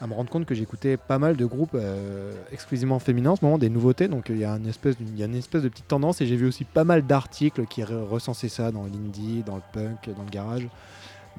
à 0.00 0.06
me 0.06 0.12
rendre 0.14 0.30
compte 0.30 0.44
que 0.46 0.54
j'écoutais 0.54 0.96
pas 0.96 1.18
mal 1.18 1.36
de 1.36 1.44
groupes 1.46 1.74
euh, 1.74 2.32
exclusivement 2.52 2.98
féminins 3.00 3.30
en 3.30 3.36
ce 3.36 3.44
moment, 3.44 3.58
des 3.58 3.70
nouveautés. 3.70 4.06
Donc 4.06 4.26
il 4.28 4.36
y, 4.38 4.44
a 4.44 4.50
une 4.52 4.66
espèce 4.68 4.96
d'une- 4.98 5.08
il 5.08 5.18
y 5.18 5.22
a 5.22 5.26
une 5.26 5.34
espèce 5.34 5.62
de 5.62 5.68
petite 5.68 5.88
tendance. 5.88 6.20
Et 6.20 6.26
j'ai 6.26 6.36
vu 6.36 6.46
aussi 6.46 6.64
pas 6.64 6.84
mal 6.84 7.04
d'articles 7.06 7.66
qui 7.66 7.82
re- 7.82 8.06
recensaient 8.06 8.48
ça 8.48 8.70
dans 8.70 8.84
l'indie, 8.84 9.42
dans 9.44 9.56
le 9.56 9.62
punk, 9.72 10.10
dans 10.14 10.22
le 10.24 10.30
garage. 10.30 10.68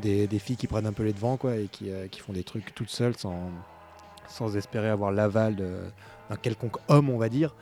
Des, 0.02 0.28
des 0.28 0.40
filles 0.40 0.58
qui 0.58 0.68
prennent 0.68 0.86
un 0.88 0.92
peu 0.94 1.04
les 1.04 1.14
devants 1.14 1.38
quoi, 1.38 1.56
et 1.56 1.68
qui, 1.72 1.90
euh, 1.90 2.08
qui 2.08 2.20
font 2.20 2.34
des 2.34 2.44
trucs 2.44 2.76
toutes 2.76 2.90
seules 2.90 3.16
sans, 3.16 3.50
sans 4.28 4.58
espérer 4.58 4.90
avoir 4.90 5.12
l'aval 5.12 5.56
d'un 5.56 6.36
quelconque 6.36 6.78
homme, 6.90 7.10
on 7.10 7.18
va 7.18 7.30
dire. 7.30 7.56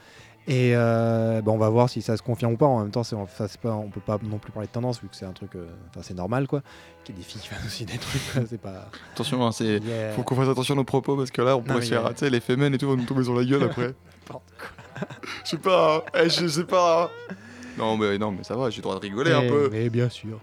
Et 0.45 0.73
euh, 0.75 1.41
bah, 1.41 1.51
on 1.53 1.57
va 1.57 1.69
voir 1.69 1.89
si 1.89 2.01
ça 2.01 2.17
se 2.17 2.21
confirme 2.21 2.53
ou 2.53 2.57
pas. 2.57 2.65
En 2.65 2.81
même 2.81 2.91
temps, 2.91 3.03
c'est, 3.03 3.15
enfin, 3.15 3.45
pas, 3.61 3.73
on 3.75 3.89
peut 3.89 4.01
pas 4.01 4.17
non 4.23 4.39
plus 4.39 4.51
parler 4.51 4.67
de 4.67 4.73
tendance 4.73 4.99
vu 5.01 5.07
que 5.07 5.15
c'est 5.15 5.25
un 5.25 5.31
truc, 5.31 5.55
euh, 5.55 5.67
enfin, 5.89 6.01
c'est 6.01 6.15
normal 6.15 6.47
quoi. 6.47 6.61
Qu'il 7.05 7.15
y 7.15 7.17
ait 7.17 7.21
des 7.21 7.27
filles 7.27 7.39
qui 7.41 7.47
fassent 7.49 7.65
aussi 7.65 7.85
des 7.85 7.97
trucs, 7.97 8.21
c'est 8.49 8.59
pas. 8.59 8.89
Attention, 9.13 9.45
hein. 9.47 9.51
Yeah. 9.61 10.11
Faut 10.13 10.23
qu'on 10.23 10.35
fasse 10.35 10.49
attention 10.49 10.73
à 10.73 10.77
nos 10.77 10.83
propos 10.83 11.15
parce 11.15 11.31
que 11.31 11.41
là, 11.41 11.55
on 11.55 11.61
pourrait 11.61 11.81
se 11.81 11.89
faire. 11.89 12.09
Tu 12.09 12.17
sais, 12.25 12.29
les 12.29 12.39
femmes 12.41 12.73
et 12.73 12.77
tout 12.77 12.87
vont 12.87 12.97
nous 12.97 13.05
tomber 13.05 13.23
sur 13.23 13.35
la 13.35 13.45
gueule 13.45 13.63
après. 13.63 13.93
Je 15.45 15.49
sais 15.51 15.57
pas, 15.57 15.97
hein. 15.97 16.01
Eh, 16.23 16.29
je 16.29 16.47
sais 16.47 16.63
pas. 16.65 17.03
hein. 17.29 17.35
Non, 17.77 17.97
mais, 17.97 18.17
non, 18.17 18.31
mais 18.31 18.43
ça 18.43 18.55
va, 18.55 18.69
j'ai 18.69 18.77
le 18.77 18.83
droit 18.83 18.95
de 18.95 18.99
rigoler 19.01 19.31
un 19.31 19.41
peu. 19.47 19.69
Mais 19.71 19.89
bien 19.89 20.07
sûr. 20.09 20.39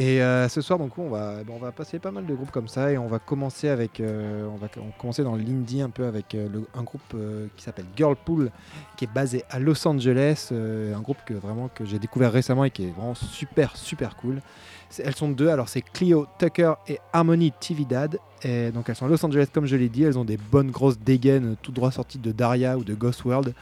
Et 0.00 0.22
euh, 0.22 0.48
ce 0.48 0.62
soir, 0.62 0.78
donc, 0.78 0.96
on 0.96 1.10
va, 1.10 1.44
bon, 1.44 1.56
on 1.56 1.58
va 1.58 1.72
passer 1.72 1.98
pas 1.98 2.10
mal 2.10 2.24
de 2.24 2.34
groupes 2.34 2.50
comme 2.50 2.68
ça 2.68 2.90
et 2.90 2.96
on 2.96 3.06
va 3.06 3.18
commencer 3.18 3.68
avec, 3.68 4.00
euh, 4.00 4.48
on 4.50 4.56
va 4.56 4.68
commencer 4.98 5.22
dans 5.22 5.36
l'indie 5.36 5.82
un 5.82 5.90
peu 5.90 6.06
avec 6.06 6.34
euh, 6.34 6.48
un 6.74 6.82
groupe 6.82 7.14
qui 7.54 7.62
s'appelle 7.62 7.84
Girlpool, 7.94 8.50
qui 8.96 9.04
est 9.04 9.12
basé 9.12 9.44
à 9.50 9.58
Los 9.58 9.86
Angeles, 9.86 10.52
un 10.52 11.00
groupe 11.02 11.18
que 11.26 11.34
vraiment 11.34 11.68
que 11.68 11.84
j'ai 11.84 11.98
découvert 11.98 12.32
récemment 12.32 12.64
et 12.64 12.70
qui 12.70 12.84
est 12.84 12.92
vraiment 12.96 13.14
super 13.14 13.76
super 13.76 14.16
cool. 14.16 14.40
Elles 14.98 15.14
sont 15.14 15.28
deux, 15.28 15.50
alors 15.50 15.68
c'est 15.68 15.82
Clio 15.82 16.26
Tucker 16.38 16.72
et 16.88 16.98
Harmony 17.12 17.52
Tividad. 17.60 18.18
Et 18.42 18.70
donc 18.70 18.88
elles 18.88 18.96
sont 18.96 19.04
à 19.04 19.08
Los 19.10 19.22
Angeles 19.22 19.48
comme 19.52 19.66
je 19.66 19.76
l'ai 19.76 19.90
dit, 19.90 20.04
elles 20.04 20.18
ont 20.18 20.24
des 20.24 20.38
bonnes 20.38 20.70
grosses 20.70 20.98
dégaines 20.98 21.56
tout 21.60 21.72
droit 21.72 21.90
sorties 21.90 22.18
de 22.18 22.32
Daria 22.32 22.78
ou 22.78 22.84
de 22.84 22.94
Ghost 22.94 23.22
World. 23.26 23.52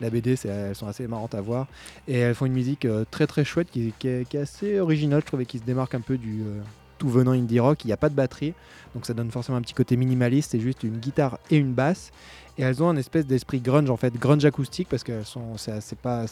La 0.00 0.10
BD, 0.10 0.36
elles 0.44 0.74
sont 0.74 0.86
assez 0.86 1.06
marrantes 1.06 1.34
à 1.34 1.40
voir. 1.40 1.66
Et 2.06 2.18
elles 2.18 2.34
font 2.34 2.46
une 2.46 2.52
musique 2.52 2.84
euh, 2.84 3.04
très 3.10 3.26
très 3.26 3.44
chouette 3.44 3.68
qui, 3.70 3.92
est, 4.04 4.34
assez 4.34 4.78
originale, 4.78 5.20
je 5.22 5.26
trouvais, 5.26 5.46
qui 5.46 5.58
se 5.58 5.64
démarque 5.64 5.94
un 5.94 6.00
peu 6.00 6.16
du 6.16 6.42
euh, 6.42 6.60
tout 6.98 7.08
venant 7.08 7.32
indie 7.32 7.60
rock. 7.60 7.84
Il 7.84 7.88
n'y 7.88 7.92
a 7.92 7.96
pas 7.96 8.08
de 8.08 8.14
batterie, 8.14 8.54
donc 8.94 9.06
ça 9.06 9.14
donne 9.14 9.30
forcément 9.30 9.58
un 9.58 9.62
petit 9.62 9.74
côté 9.74 9.96
minimaliste. 9.96 10.52
C'est 10.52 10.60
juste 10.60 10.82
une 10.84 10.98
guitare 10.98 11.38
et 11.50 11.56
une 11.56 11.72
basse. 11.72 12.10
Et 12.58 12.62
elles 12.62 12.82
ont 12.82 12.88
un 12.88 12.96
espèce 12.96 13.26
d'esprit 13.26 13.60
grunge 13.60 13.88
en 13.88 13.96
fait, 13.96 14.14
grunge 14.14 14.44
acoustique 14.44 14.88
parce 14.88 15.04
que 15.04 15.22
c'est 15.56 15.80
c'est 15.80 15.98
pas 15.98 16.26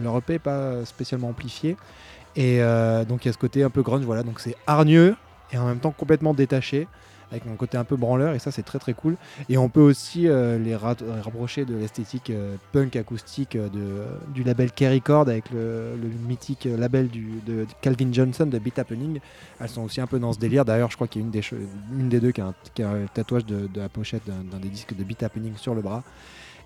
leur 0.00 0.16
EP 0.18 0.34
est 0.34 0.38
pas 0.38 0.84
spécialement 0.84 1.28
amplifié. 1.28 1.76
Et 2.36 2.62
euh, 2.62 3.04
donc 3.04 3.24
il 3.24 3.28
y 3.28 3.30
a 3.30 3.32
ce 3.32 3.38
côté 3.38 3.62
un 3.62 3.70
peu 3.70 3.82
grunge, 3.82 4.04
voilà. 4.04 4.22
Donc 4.22 4.40
c'est 4.40 4.56
hargneux 4.66 5.16
et 5.52 5.58
en 5.58 5.66
même 5.66 5.80
temps 5.80 5.90
complètement 5.90 6.34
détaché 6.34 6.86
avec 7.32 7.46
un 7.46 7.56
côté 7.56 7.78
un 7.78 7.84
peu 7.84 7.96
branleur 7.96 8.34
et 8.34 8.38
ça 8.38 8.50
c'est 8.50 8.62
très 8.62 8.78
très 8.78 8.92
cool. 8.92 9.16
Et 9.48 9.58
on 9.58 9.68
peut 9.68 9.80
aussi 9.80 10.28
euh, 10.28 10.58
les 10.58 10.76
ra- 10.76 10.94
rapprocher 11.22 11.64
de 11.64 11.74
l'esthétique 11.74 12.30
euh, 12.30 12.56
punk 12.72 12.94
acoustique 12.94 13.56
euh, 13.56 13.68
de, 13.68 13.80
euh, 13.80 14.06
du 14.28 14.44
label 14.44 14.70
Kerry 14.70 15.00
Cord 15.00 15.28
avec 15.28 15.50
le, 15.50 15.94
mythique 16.28 16.66
euh, 16.66 16.76
label 16.76 17.08
du, 17.08 17.40
de 17.46 17.66
Calvin 17.80 18.12
Johnson 18.12 18.46
de 18.46 18.58
Beat 18.58 18.78
Happening. 18.78 19.18
Elles 19.60 19.68
sont 19.68 19.82
aussi 19.82 20.00
un 20.00 20.06
peu 20.06 20.18
dans 20.18 20.32
ce 20.32 20.38
délire. 20.38 20.64
D'ailleurs, 20.64 20.90
je 20.90 20.96
crois 20.96 21.08
qu'il 21.08 21.22
y 21.22 21.24
a 21.24 21.26
une 21.26 21.32
des, 21.32 21.42
une 21.98 22.08
des 22.08 22.20
deux 22.20 22.32
qui 22.32 22.40
a 22.42 22.48
un, 22.48 23.06
tatouage 23.12 23.46
de, 23.46 23.68
la 23.74 23.88
pochette 23.88 24.22
d'un 24.26 24.58
des 24.58 24.68
disques 24.68 24.94
de 24.94 25.02
Beat 25.02 25.22
Happening 25.22 25.56
sur 25.56 25.74
le 25.74 25.80
bras. 25.80 26.02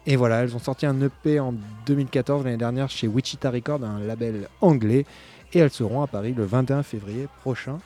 Et 0.08 0.16
voilà, 0.16 0.42
elles 0.42 0.54
ont 0.54 0.60
sorti 0.60 0.86
un 0.86 1.00
EP 1.00 1.40
en 1.40 1.54
2014 1.86 2.44
l'année 2.44 2.56
dernière 2.56 2.88
chez 2.88 3.08
Wichita 3.08 3.50
Records, 3.50 3.82
un 3.84 4.00
label 4.00 4.48
anglais. 4.60 5.04
Et 5.52 5.58
elles 5.60 5.70
seront 5.70 6.02
à 6.02 6.06
Paris 6.06 6.34
le 6.36 6.44
21 6.44 6.82
février 6.82 7.28
prochain. 7.40 7.78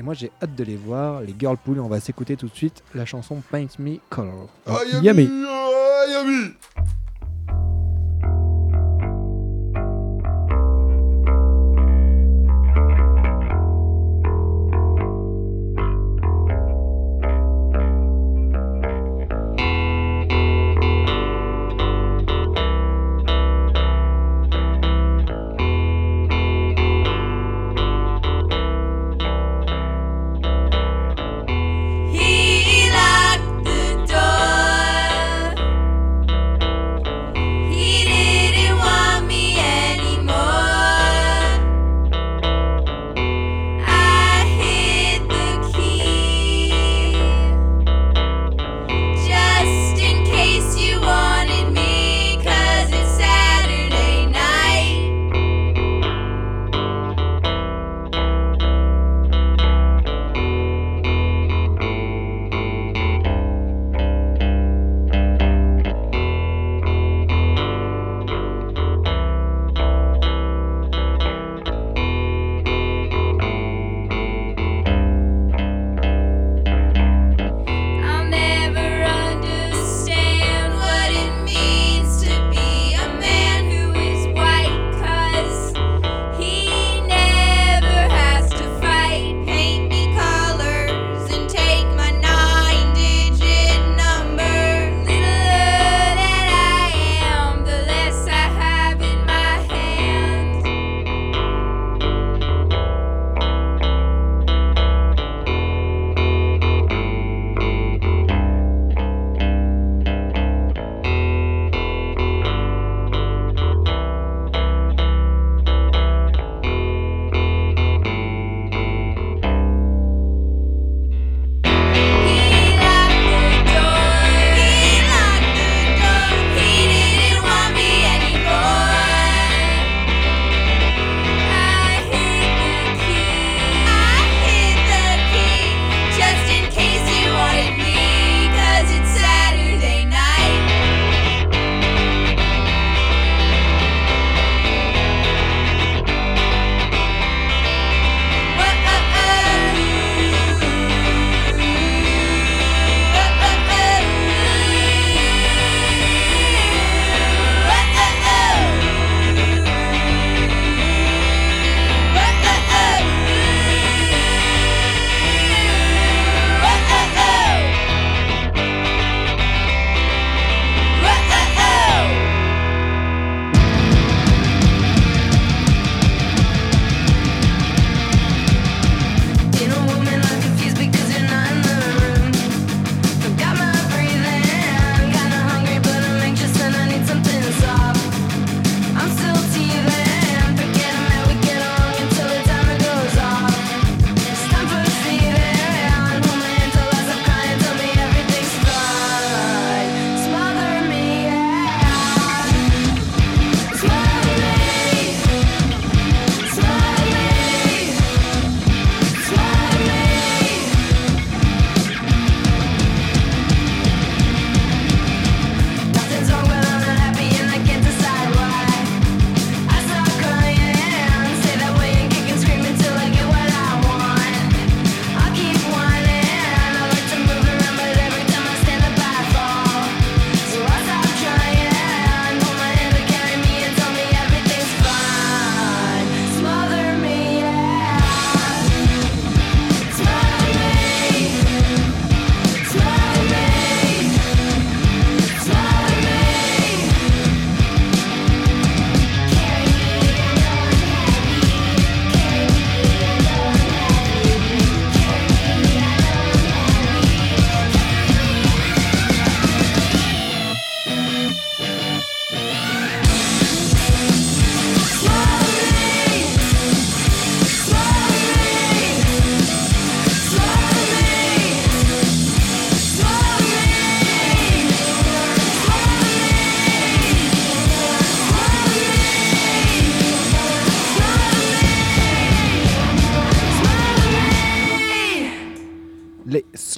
Et 0.00 0.02
moi 0.02 0.14
j'ai 0.14 0.32
hâte 0.42 0.54
de 0.54 0.64
les 0.64 0.76
voir, 0.76 1.20
les 1.20 1.34
Girlpool. 1.38 1.76
Et 1.76 1.80
on 1.80 1.88
va 1.88 2.00
s'écouter 2.00 2.34
tout 2.34 2.48
de 2.48 2.54
suite 2.54 2.82
la 2.94 3.04
chanson 3.04 3.42
Paint 3.50 3.66
Me 3.78 3.98
Color. 4.08 4.48
Ah, 4.66 4.78
Yummy. 5.02 5.28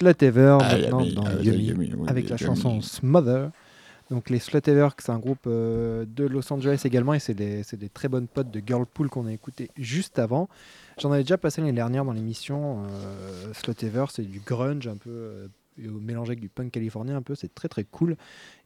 Slutever 0.02 0.58
Ah, 0.60 0.76
maintenant 0.76 1.06
dans 1.06 1.24
ah, 1.26 1.30
oui, 1.40 1.92
avec 2.06 2.28
la 2.28 2.36
chanson 2.36 2.80
Smother. 2.80 3.50
Donc 4.10 4.28
les 4.28 4.40
Slutever, 4.40 4.88
c'est 4.98 5.10
un 5.10 5.18
groupe 5.18 5.46
euh, 5.46 6.04
de 6.06 6.24
Los 6.24 6.52
Angeles 6.52 6.82
également 6.84 7.14
et 7.14 7.18
c'est 7.18 7.34
des, 7.34 7.62
des 7.72 7.88
très 7.88 8.08
bonnes 8.08 8.26
potes 8.26 8.50
de 8.50 8.60
Girlpool 8.64 9.08
qu'on 9.08 9.26
a 9.26 9.32
écouté 9.32 9.70
juste 9.78 10.18
avant. 10.18 10.48
J'en 11.00 11.12
avais 11.12 11.22
déjà 11.22 11.38
passé 11.38 11.60
l'année 11.60 11.72
dernière 11.72 12.04
dans 12.04 12.12
l'émission. 12.12 12.84
Euh, 12.84 13.52
Slutever, 13.54 14.06
c'est 14.10 14.28
du 14.28 14.40
grunge 14.40 14.86
un 14.86 14.96
peu 14.96 15.10
euh, 15.10 15.46
mélangé 15.78 16.30
avec 16.30 16.40
du 16.40 16.48
punk 16.48 16.70
californien 16.70 17.16
un 17.16 17.22
peu. 17.22 17.34
C'est 17.34 17.54
très 17.54 17.68
très 17.68 17.84
cool 17.84 18.16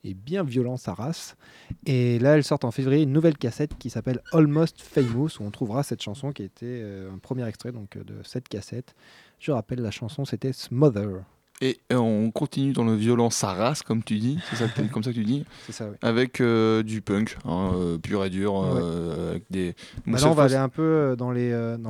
et 0.04 0.14
bien 0.14 0.42
violent 0.42 0.76
sa 0.76 0.94
race. 0.94 1.36
Et 1.84 2.18
là, 2.18 2.36
elles 2.36 2.44
sortent 2.44 2.64
en 2.64 2.70
février 2.70 3.02
une 3.02 3.12
nouvelle 3.12 3.36
cassette 3.36 3.78
qui 3.78 3.90
s'appelle 3.90 4.20
Almost 4.32 4.80
Famous 4.80 5.38
où 5.38 5.44
on 5.44 5.50
trouvera 5.50 5.82
cette 5.82 6.02
chanson 6.02 6.32
qui 6.32 6.42
était 6.42 6.66
euh, 6.66 7.12
un 7.12 7.18
premier 7.18 7.46
extrait 7.46 7.72
donc 7.72 7.96
euh, 7.96 8.04
de 8.04 8.14
cette 8.24 8.48
cassette. 8.48 8.94
Je 9.38 9.52
rappelle, 9.52 9.80
la 9.80 9.90
chanson 9.90 10.24
c'était 10.24 10.52
Smother. 10.52 11.22
Et 11.62 11.80
euh, 11.90 11.96
on 11.96 12.30
continue 12.30 12.72
dans 12.72 12.84
le 12.84 12.94
violent 12.94 13.30
sa 13.30 13.54
race, 13.54 13.82
comme 13.82 14.02
tu 14.02 14.18
dis, 14.18 14.38
c'est 14.50 14.56
ça 14.56 14.66
comme 14.92 15.02
ça 15.02 15.10
que 15.10 15.16
tu 15.16 15.24
dis, 15.24 15.44
C'est 15.66 15.72
ça, 15.72 15.86
oui. 15.88 15.96
avec 16.02 16.40
euh, 16.42 16.82
du 16.82 17.00
punk, 17.00 17.38
hein, 17.46 17.72
euh, 17.74 17.98
pur 17.98 18.22
et 18.24 18.30
dur, 18.30 18.62
euh, 18.62 19.30
avec 19.30 19.44
des. 19.48 19.74
Bah 20.06 20.18
là, 20.18 20.28
on 20.28 20.34
va 20.34 20.44
aller 20.44 20.56
un 20.56 20.68
peu 20.68 21.16
dans 21.18 21.30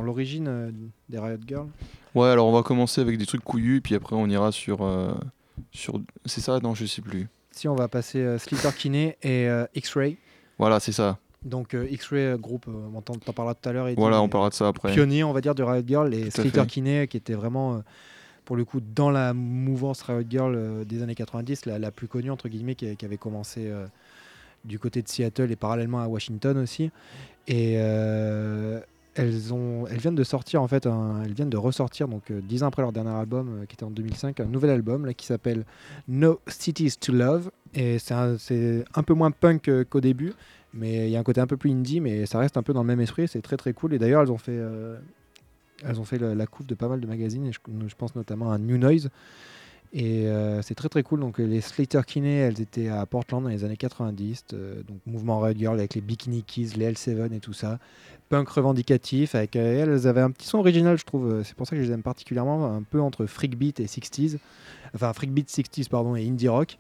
l'origine 0.03 0.73
des 1.09 1.19
Riot 1.19 1.39
Girls. 1.47 1.69
Ouais, 2.15 2.29
alors 2.29 2.47
on 2.47 2.53
va 2.53 2.63
commencer 2.63 3.01
avec 3.01 3.19
des 3.19 3.27
trucs 3.27 3.43
couillus, 3.43 3.81
puis 3.81 3.97
après 3.97 4.15
on 4.15 4.29
ira 4.29 4.53
sur. 4.53 4.89
sur... 5.73 6.01
C'est 6.25 6.41
ça? 6.41 6.61
Non, 6.61 6.75
je 6.75 6.87
sais 6.87 7.03
plus. 7.03 7.27
Si 7.51 7.67
on 7.67 7.75
va 7.75 7.89
passer 7.89 8.39
Slither 8.39 8.75
Kinney 8.75 9.17
et 9.23 9.49
X-Ray. 9.75 10.17
Voilà, 10.59 10.79
c'est 10.79 10.93
ça. 10.93 11.19
Donc 11.47 11.75
euh, 11.75 11.87
X-Ray 11.91 12.25
euh, 12.25 12.37
groupe, 12.37 12.67
euh, 12.69 12.73
on 12.95 13.01
t'en 13.01 13.15
parlera 13.33 13.55
tout 13.55 13.69
à 13.69 13.73
l'heure. 13.73 13.89
Voilà, 13.97 14.21
on 14.21 14.29
parlera 14.29 14.51
de 14.51 14.55
ça 14.55 14.69
après. 14.69 14.93
Pionnier, 14.93 15.25
on 15.25 15.33
va 15.33 15.41
dire, 15.41 15.55
de 15.55 15.63
Riot 15.63 15.85
Girl 15.87 16.13
et 16.13 16.31
fait. 16.31 16.67
Kinney 16.67 17.07
qui 17.09 17.17
était 17.17 17.35
vraiment 17.35 17.83
pour 18.47 18.57
le 18.57 18.65
coup 18.65 18.81
dans 18.81 19.11
la 19.11 19.35
mouvance 19.35 20.01
Riot 20.03 20.23
Girl 20.29 20.55
euh, 20.57 20.85
des 20.85 21.03
années 21.03 21.15
90, 21.15 21.67
la, 21.67 21.79
la 21.79 21.91
plus 21.91 22.09
connue 22.09 22.31
entre 22.31 22.49
guillemets, 22.49 22.75
qui, 22.77 22.97
qui 22.97 23.05
avait 23.05 23.19
commencé 23.19 23.67
euh, 23.67 23.87
du 24.65 24.79
côté 24.79 25.03
de 25.03 25.09
Seattle 25.09 25.51
et 25.51 25.57
parallèlement 25.57 26.01
à 26.01 26.07
Washington 26.07 26.57
aussi. 26.59 26.91
Et 27.49 27.75
euh, 27.77 28.81
elles 29.15 29.53
ont, 29.53 29.87
elles 29.89 29.99
viennent 29.99 30.15
de 30.15 30.25
sortir 30.25 30.63
en 30.63 30.69
fait, 30.69 30.87
un- 30.87 31.23
elles 31.25 31.33
viennent 31.33 31.51
de 31.51 31.57
ressortir 31.57 32.07
donc 32.09 32.31
dix 32.33 32.63
ans 32.63 32.69
après 32.69 32.83
leur 32.83 32.93
dernier 32.93 33.11
album 33.11 33.65
qui 33.69 33.75
était 33.75 33.85
en 33.85 33.91
2005, 33.91 34.41
un 34.41 34.45
nouvel 34.45 34.71
album 34.71 35.07
là 35.07 35.15
qui 35.15 35.27
s'appelle 35.27 35.65
No 36.09 36.41
Cities 36.47 36.97
to 37.01 37.13
Love 37.13 37.51
et 37.75 37.99
c'est 37.99 38.15
un, 38.15 39.03
peu 39.03 39.15
moins 39.15 39.31
punk 39.31 39.71
qu'au 39.91 40.01
début. 40.01 40.33
Mais 40.77 41.09
il 41.09 41.11
y 41.11 41.17
a 41.17 41.21
un 41.21 41.23
côté 41.23 41.41
un 41.41 41.47
peu 41.47 41.57
plus 41.57 41.71
indie, 41.71 42.01
mais 42.01 42.27
ça 42.27 42.39
reste 42.39 42.57
un 42.57 42.63
peu 42.63 42.73
dans 42.73 42.83
le 42.83 42.87
même 42.87 43.01
esprit. 43.01 43.27
C'est 43.27 43.43
très 43.43 43.57
très 43.57 43.73
cool. 43.73 43.95
Et 43.95 43.99
d'ailleurs, 43.99 44.23
elles 44.23 44.31
ont 44.31 44.39
fait, 44.39 44.53
euh, 44.53 44.99
elles 45.85 45.99
ont 45.99 46.05
fait 46.05 46.19
la, 46.19 46.35
la 46.35 46.47
couve 46.47 46.67
de 46.67 46.75
pas 46.75 46.89
mal 46.89 47.01
de 47.01 47.07
magazines. 47.07 47.47
Et 47.47 47.53
je, 47.53 47.95
pense 47.97 48.15
notamment 48.15 48.53
à 48.53 48.59
New 48.59 48.77
Noise. 48.77 49.09
Et 49.93 50.27
euh, 50.27 50.61
c'est 50.61 50.75
très 50.75 50.91
très 50.91 51.03
cool. 51.03 51.21
Donc 51.21 51.39
les 51.39 51.63
Slater 51.63 52.03
Kinney, 52.07 52.35
elles 52.35 52.61
étaient 52.61 52.89
à 52.89 53.07
Portland 53.07 53.43
dans 53.43 53.49
les 53.49 53.65
années 53.65 53.77
90. 53.77 54.45
euh, 54.53 54.83
donc 54.83 54.99
mouvement 55.07 55.41
Riot 55.41 55.57
Girl 55.57 55.79
avec 55.79 55.95
les 55.95 56.03
Bikini 56.03 56.43
Kids, 56.43 56.73
les 56.77 56.93
L7 56.93 57.33
et 57.33 57.41
tout 57.41 57.55
ça. 57.55 57.79
Punk 58.29 58.49
revendicatif. 58.49 59.35
Avec 59.35 59.57
elles, 59.57 59.89
elles 59.89 60.07
avaient 60.07 60.21
un 60.21 60.31
petit 60.31 60.47
son 60.47 60.59
original, 60.59 60.99
je 60.99 61.05
trouve. 61.05 61.43
C'est 61.45 61.55
pour 61.55 61.67
ça 61.67 61.75
que 61.75 61.83
je 61.83 61.87
les 61.87 61.95
aime 61.95 62.03
particulièrement. 62.03 62.67
Un 62.67 62.83
peu 62.83 63.01
entre 63.01 63.25
freak 63.25 63.57
beat 63.57 63.81
et 63.81 63.87
60s. 63.87 64.37
Enfin 64.95 65.13
freak 65.15 65.33
beat 65.33 65.49
60s 65.49 65.89
pardon 65.89 66.17
et 66.17 66.29
indie 66.29 66.49
rock. 66.49 66.77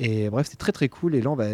Et 0.00 0.30
bref, 0.30 0.46
c'est 0.48 0.56
très 0.56 0.72
très 0.72 0.88
cool. 0.88 1.14
Et 1.14 1.20
là, 1.20 1.30
on 1.30 1.36
va 1.36 1.48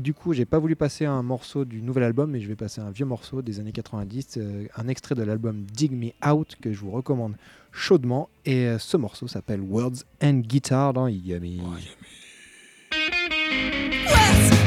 du 0.00 0.14
coup, 0.14 0.32
j'ai 0.32 0.46
pas 0.46 0.58
voulu 0.58 0.74
passer 0.76 1.04
un 1.04 1.22
morceau 1.22 1.64
du 1.64 1.82
nouvel 1.82 2.02
album, 2.04 2.30
mais 2.30 2.40
je 2.40 2.48
vais 2.48 2.56
passer 2.56 2.80
un 2.80 2.90
vieux 2.90 3.04
morceau 3.04 3.42
des 3.42 3.60
années 3.60 3.72
90, 3.72 4.38
euh, 4.38 4.66
un 4.76 4.88
extrait 4.88 5.14
de 5.14 5.22
l'album 5.22 5.62
Dig 5.62 5.92
Me 5.92 6.10
Out 6.28 6.56
que 6.60 6.72
je 6.72 6.80
vous 6.80 6.90
recommande 6.90 7.36
chaudement. 7.70 8.28
Et 8.44 8.66
euh, 8.66 8.78
ce 8.78 8.96
morceau 8.96 9.28
s'appelle 9.28 9.60
Words 9.60 10.04
and 10.22 10.40
Guitar 10.40 10.92
dans 10.92 11.06
Yummy. 11.06 11.60
Words 11.60 11.96
and 14.52 14.59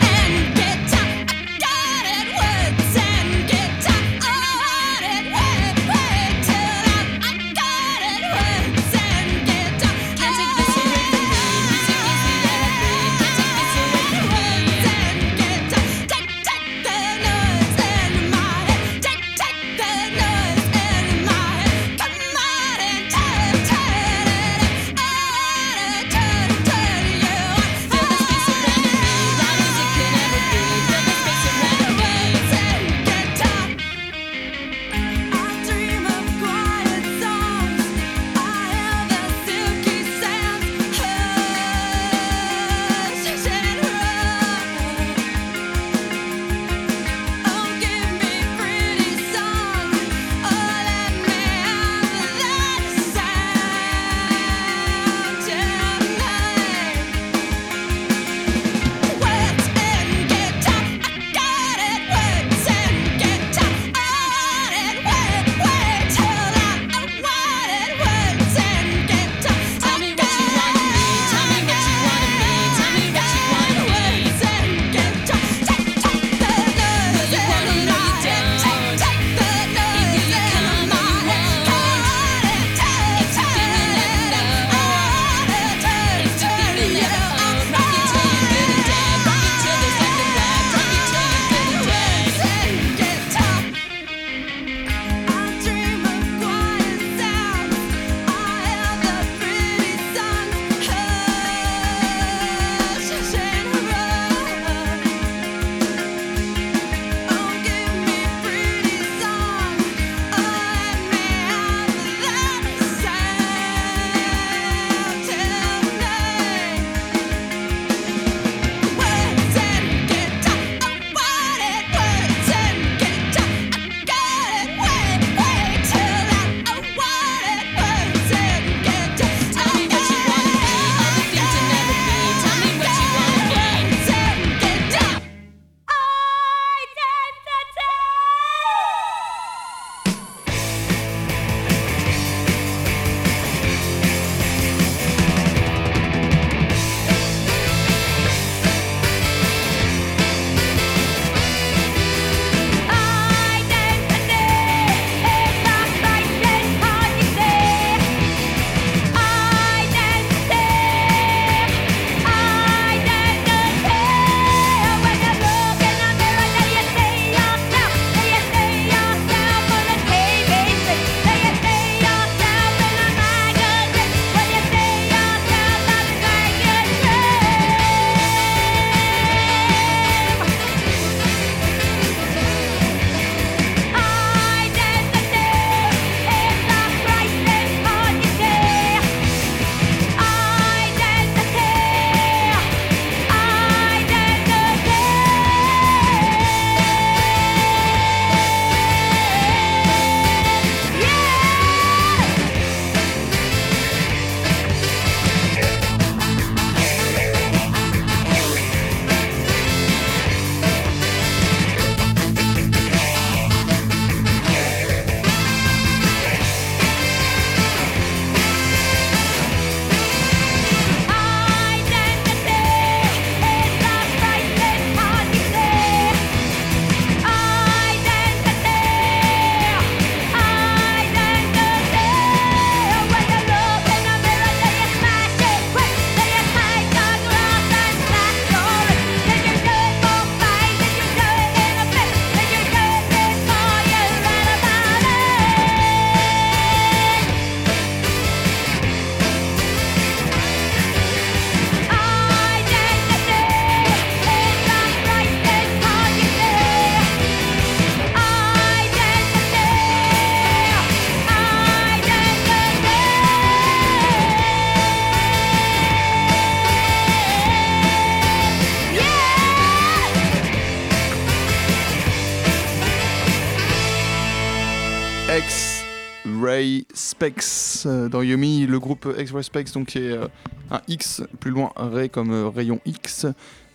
X-Ray 275.46 276.86
Specs 276.94 277.86
euh, 277.86 278.10
dans 278.10 278.22
Yumi, 278.22 278.66
le 278.66 278.80
groupe 278.80 279.08
X-Ray 279.18 279.44
Specs, 279.44 279.74
donc 279.74 279.88
qui 279.88 280.00
est 280.00 280.12
euh, 280.12 280.28
un 280.72 280.82
X, 280.88 281.22
plus 281.40 281.52
loin 281.52 281.72
Ray 281.76 282.10
comme 282.10 282.32
euh, 282.32 282.50
rayon 282.50 282.80
X, 282.86 283.26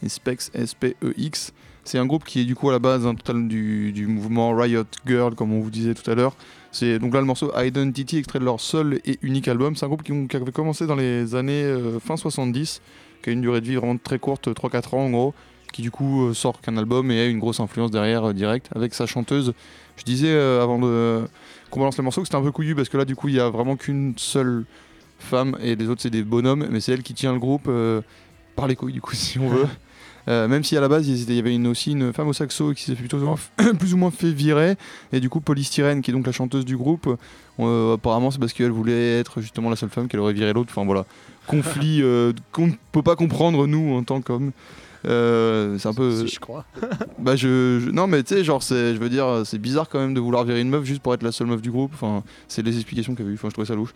et 0.02 0.08
Specs 0.08 0.50
S-P-E-X. 0.54 1.52
C'est 1.84 1.98
un 1.98 2.06
groupe 2.06 2.24
qui 2.24 2.40
est 2.40 2.44
du 2.44 2.54
coup 2.54 2.68
à 2.68 2.72
la 2.72 2.78
base 2.78 3.06
un 3.06 3.14
total 3.14 3.48
du, 3.48 3.92
du 3.92 4.06
mouvement 4.06 4.54
Riot 4.54 4.84
Girl, 5.06 5.34
comme 5.34 5.52
on 5.52 5.60
vous 5.60 5.70
disait 5.70 5.94
tout 5.94 6.10
à 6.10 6.14
l'heure. 6.14 6.36
C'est 6.70 6.98
donc 6.98 7.14
là 7.14 7.20
le 7.20 7.26
morceau 7.26 7.50
Identity, 7.56 8.18
extrait 8.18 8.38
de 8.38 8.44
leur 8.44 8.60
seul 8.60 9.00
et 9.04 9.18
unique 9.22 9.48
album. 9.48 9.74
C'est 9.74 9.86
un 9.86 9.88
groupe 9.88 10.02
qui, 10.02 10.12
avait 10.36 10.52
commencé 10.52 10.86
dans 10.86 10.96
les 10.96 11.34
années 11.34 11.74
fin 12.04 12.16
70, 12.16 12.82
qui 13.22 13.30
a 13.30 13.32
une 13.32 13.40
durée 13.40 13.62
de 13.62 13.66
vie 13.66 13.76
vraiment 13.76 13.96
très 13.96 14.18
courte, 14.18 14.48
3-4 14.48 14.96
ans 14.96 15.04
en 15.06 15.10
gros, 15.10 15.34
qui 15.72 15.80
du 15.80 15.90
coup 15.90 16.34
sort 16.34 16.60
qu'un 16.60 16.76
album 16.76 17.10
et 17.10 17.20
a 17.20 17.26
une 17.26 17.38
grosse 17.38 17.60
influence 17.60 17.90
derrière 17.90 18.34
direct 18.34 18.68
avec 18.74 18.92
sa 18.92 19.06
chanteuse. 19.06 19.54
Je 19.96 20.04
disais 20.04 20.38
avant 20.38 20.78
de 20.78 21.24
qu'on 21.70 21.80
balance 21.80 21.98
le 21.98 22.04
morceau 22.04 22.20
que 22.22 22.26
c'était 22.26 22.36
un 22.36 22.42
peu 22.42 22.52
couillu 22.52 22.74
parce 22.74 22.88
que 22.88 22.96
là 22.96 23.04
du 23.04 23.16
coup 23.16 23.28
il 23.28 23.34
y 23.34 23.40
a 23.40 23.48
vraiment 23.48 23.76
qu'une 23.76 24.14
seule 24.16 24.64
femme 25.18 25.56
et 25.60 25.76
les 25.76 25.88
autres 25.88 26.02
c'est 26.02 26.10
des 26.10 26.22
bonhommes, 26.22 26.66
mais 26.70 26.80
c'est 26.80 26.92
elle 26.92 27.02
qui 27.02 27.14
tient 27.14 27.32
le 27.32 27.38
groupe 27.38 27.66
euh, 27.68 28.00
par 28.56 28.66
les 28.66 28.76
couilles 28.76 28.92
du 28.92 29.00
coup 29.00 29.14
si 29.14 29.38
on 29.38 29.48
veut. 29.48 29.66
Euh, 30.26 30.46
même 30.46 30.62
si 30.62 30.76
à 30.76 30.82
la 30.82 30.88
base 30.88 31.08
il 31.08 31.34
y 31.34 31.38
avait 31.38 31.54
une, 31.54 31.66
aussi 31.66 31.92
une 31.92 32.12
femme 32.12 32.28
au 32.28 32.34
saxo 32.34 32.74
qui 32.74 32.82
s'est 32.82 32.94
plutôt 32.94 33.18
plus 33.78 33.94
ou 33.94 33.96
moins 33.96 34.10
fait 34.10 34.30
virer 34.30 34.76
et 35.10 35.20
du 35.20 35.30
coup 35.30 35.40
Polystyrène 35.40 36.02
qui 36.02 36.10
est 36.10 36.12
donc 36.12 36.26
la 36.26 36.32
chanteuse 36.32 36.66
du 36.66 36.76
groupe 36.76 37.16
euh, 37.60 37.94
apparemment 37.94 38.30
c'est 38.30 38.38
parce 38.38 38.52
qu'elle 38.52 38.70
voulait 38.70 39.18
être 39.18 39.40
justement 39.40 39.70
la 39.70 39.76
seule 39.76 39.88
femme 39.88 40.06
qu'elle 40.06 40.20
aurait 40.20 40.32
viré 40.32 40.52
l'autre. 40.52 40.70
Enfin 40.70 40.84
voilà. 40.84 41.06
Conflit 41.46 42.02
euh, 42.02 42.32
qu'on 42.52 42.66
ne 42.68 42.72
peut 42.92 43.02
pas 43.02 43.16
comprendre 43.16 43.66
nous 43.66 43.94
en 43.94 44.02
tant 44.02 44.20
qu'hommes 44.20 44.52
Euh, 45.06 45.78
c'est 45.78 45.88
un 45.88 45.94
peu 45.94 46.26
Si 46.26 46.34
je 46.34 46.40
crois. 46.40 46.64
bah 47.18 47.36
je, 47.36 47.80
je- 47.84 47.90
non 47.90 48.06
mais 48.06 48.22
tu 48.22 48.34
sais 48.34 48.44
genre 48.44 48.62
c'est 48.62 48.94
je 48.94 49.00
veux 49.00 49.08
dire 49.08 49.42
c'est 49.44 49.58
bizarre 49.58 49.88
quand 49.88 49.98
même 50.00 50.14
de 50.14 50.20
vouloir 50.20 50.44
virer 50.44 50.60
une 50.60 50.70
meuf 50.70 50.84
juste 50.84 51.02
pour 51.02 51.14
être 51.14 51.22
la 51.22 51.32
seule 51.32 51.46
meuf 51.46 51.62
du 51.62 51.70
groupe. 51.70 51.92
Enfin 51.94 52.24
c'est 52.48 52.62
les 52.62 52.74
explications 52.76 53.14
qu'il 53.14 53.24
y 53.24 53.28
avait 53.28 53.32
eu 53.34 53.38
enfin 53.38 53.48
je 53.48 53.52
trouvais 53.54 53.66
ça 53.68 53.74
louche 53.74 53.92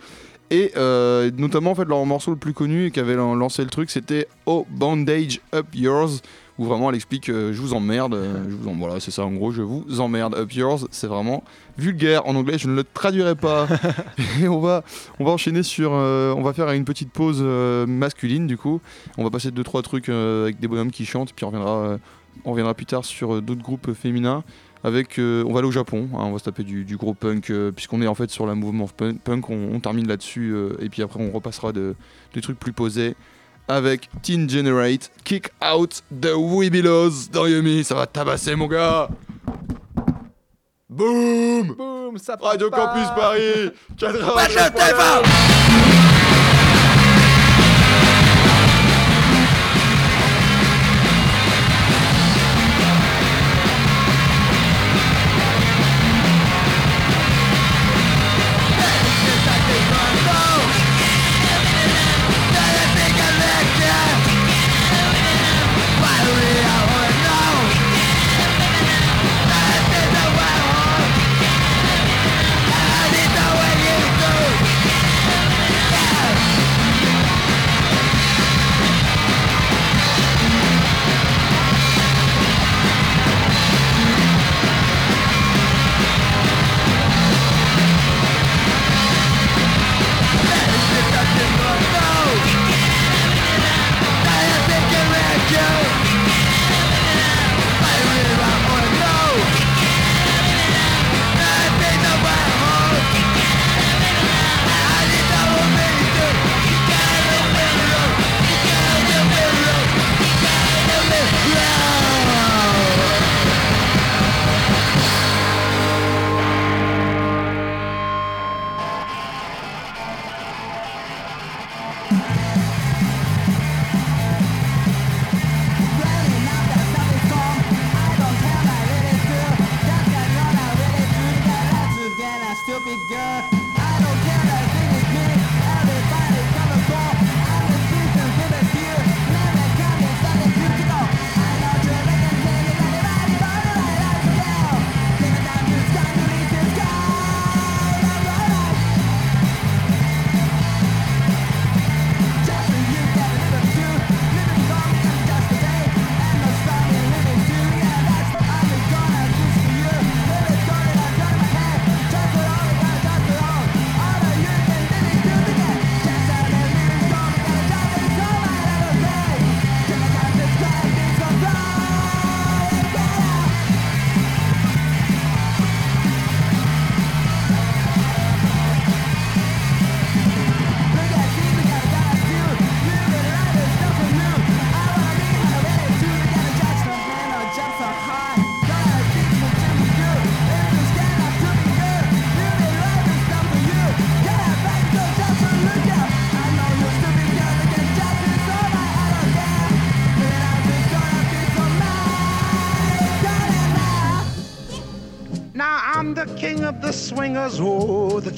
et 0.51 0.73
euh, 0.77 1.31
notamment 1.37 1.71
en 1.71 1.75
fait 1.75 1.85
leur 1.85 2.05
morceau 2.05 2.31
le 2.31 2.37
plus 2.37 2.53
connu 2.53 2.87
et 2.87 2.91
qui 2.91 3.01
avait 3.01 3.15
lan- 3.15 3.35
lancé 3.35 3.63
le 3.63 3.71
truc 3.71 3.91
c'était 3.91 4.29
Oh 4.47 4.67
Bandage 4.71 5.41
Up 5.55 5.67
Yours 5.75 6.21
où 6.59 6.65
vraiment 6.65 6.91
elle 6.91 6.97
explique 6.97 7.31
euh, 7.31 7.53
je 7.55 7.61
vous 7.61 7.73
emmerde 7.73 8.15
euh, 8.15 8.45
je 8.49 8.55
vous 8.55 8.69
en, 8.69 8.75
voilà 8.75 9.01
c'est 9.01 9.11
ça 9.11 9.25
en 9.25 9.33
gros 9.33 9.51
je 9.53 9.63
vous 9.63 10.01
emmerde 10.01 10.35
Up 10.35 10.53
Yours 10.53 10.87
c'est 10.91 11.07
vraiment 11.07 11.43
vulgaire. 11.79 12.27
En 12.27 12.35
anglais 12.37 12.59
je 12.59 12.69
ne 12.69 12.75
le 12.75 12.85
traduirai 12.85 13.35
pas. 13.35 13.67
Et 14.43 14.49
on 14.49 14.61
va 14.61 14.85
on 15.19 15.25
va 15.25 15.31
enchaîner 15.31 15.63
sur 15.63 15.93
on 15.93 16.43
va 16.43 16.53
faire 16.53 16.71
une 16.73 16.85
petite 16.85 17.11
pause 17.11 17.41
masculine 17.89 18.47
du 18.47 18.59
coup. 18.59 18.81
On 19.17 19.25
va 19.25 19.31
passer 19.31 19.51
deux 19.51 19.65
trois 19.65 19.81
trucs 19.83 20.11
avec 20.11 20.61
des 20.61 20.69
bonhommes 20.69 20.91
qui 20.91 21.07
chantent 21.07 21.33
puis 21.33 21.45
on 21.45 21.49
reviendra 21.49 21.99
on 22.45 22.51
reviendra 22.51 22.75
plus 22.75 22.87
tard 22.87 23.05
sur 23.05 23.41
d'autres 23.41 23.63
groupes 23.63 23.93
féminins. 23.95 24.45
Avec, 24.85 25.19
euh, 25.19 25.45
on 25.47 25.53
va 25.53 25.61
aller 25.61 25.69
au 25.69 25.73
Japon, 25.73 26.09
hein, 26.15 26.23
on 26.23 26.33
va 26.33 26.39
se 26.39 26.45
taper 26.45 26.65
du, 26.65 26.85
du 26.85 26.97
gros 26.97 27.15
punk, 27.15 27.51
euh, 27.51 27.71
puisqu'on 27.71 28.03
est 28.03 28.09
en 28.09 28.17
fait 28.17 28.31
sur 28.31 28.47
la 28.47 28.57
mouvement 28.57 28.89
punk, 28.89 29.49
on, 29.49 29.75
on 29.75 29.81
termine 29.81 30.09
là-dessus, 30.09 30.51
euh, 30.53 30.73
et 30.81 30.89
puis 30.89 31.03
après 31.03 31.23
on 31.23 31.31
repassera 31.31 31.73
de, 31.73 31.95
des 32.35 32.41
trucs 32.41 32.59
plus 32.59 32.73
posés. 32.73 33.15
Avec 33.69 34.09
Teen 34.23 34.51
Generate, 34.51 35.13
Kick 35.23 35.51
Out 35.63 36.03
the 36.21 36.33
Weebilos 36.37 37.29
dans 37.33 37.47
Yumi, 37.47 37.85
ça 37.85 37.95
va 37.95 38.07
tabasser 38.07 38.57
mon 38.57 38.67
gars 38.67 39.09
Boum 40.91 41.75
Boum, 41.75 42.19
ça 42.19 42.37
Radio. 42.41 42.69
Campus 42.69 43.09
Paris 43.17 43.71
80 43.99 44.37
Wesh, 44.37 46.12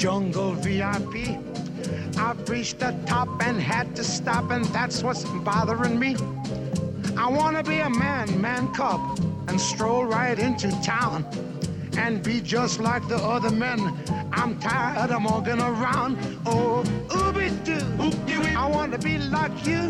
jungle 0.04 0.52
VIP. 0.52 1.38
I've 2.18 2.46
reached 2.50 2.80
the 2.80 2.94
top 3.06 3.26
and 3.42 3.58
had 3.58 3.96
to 3.96 4.04
stop, 4.04 4.50
and 4.50 4.62
that's 4.66 5.02
what's 5.02 5.24
bothering 5.24 5.98
me. 5.98 6.14
I 7.16 7.26
wanna 7.30 7.62
be 7.62 7.78
a 7.78 7.88
man, 7.88 8.28
man 8.38 8.70
cub, 8.74 9.00
and 9.48 9.58
stroll 9.58 10.04
right 10.04 10.38
into 10.38 10.68
town 10.82 11.24
and 11.96 12.22
be 12.22 12.42
just 12.42 12.80
like 12.80 13.08
the 13.08 13.16
other 13.16 13.48
men. 13.48 13.80
I'm 14.30 14.60
tired 14.60 15.10
of 15.10 15.24
walking 15.24 15.58
around. 15.58 16.18
Oh, 16.44 16.84
ooby 17.08 17.48
doo. 17.64 17.86
I 18.58 18.66
wanna 18.66 18.98
be 18.98 19.16
like 19.16 19.56
you. 19.66 19.86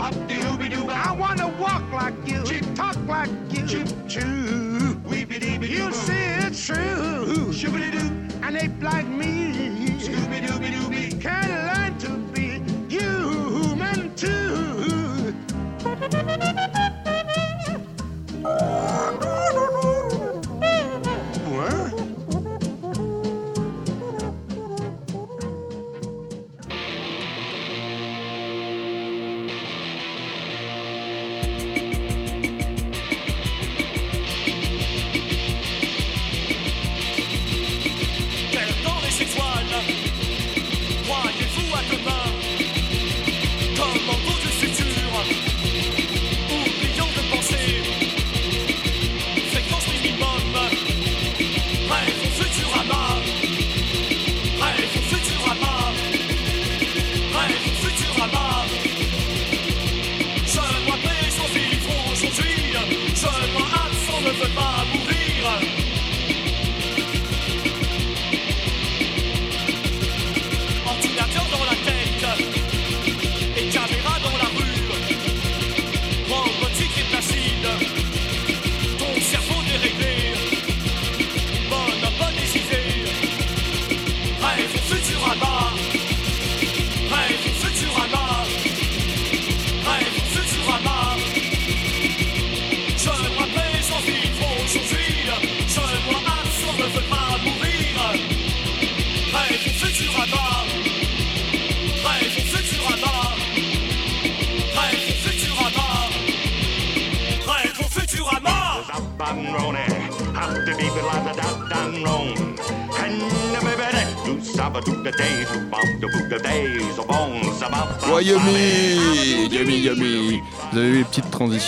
I 0.00 1.16
wanna 1.16 1.46
walk 1.60 1.84
like 1.92 2.18
you, 2.26 2.42
talk 2.74 2.96
like 3.06 3.30
you. 3.52 3.84
You 5.76 5.92
see 5.92 6.24
it's 6.42 6.66
true. 6.66 7.52
An 8.46 8.56
ape 8.58 8.82
like 8.82 9.06
me 9.06 9.54
dooby 10.44 10.70
dooby 10.76 11.18
can 11.18 11.48
learn 11.68 11.98
to 11.98 12.10
be 12.34 12.60
human 12.94 14.14
too. 14.14 15.32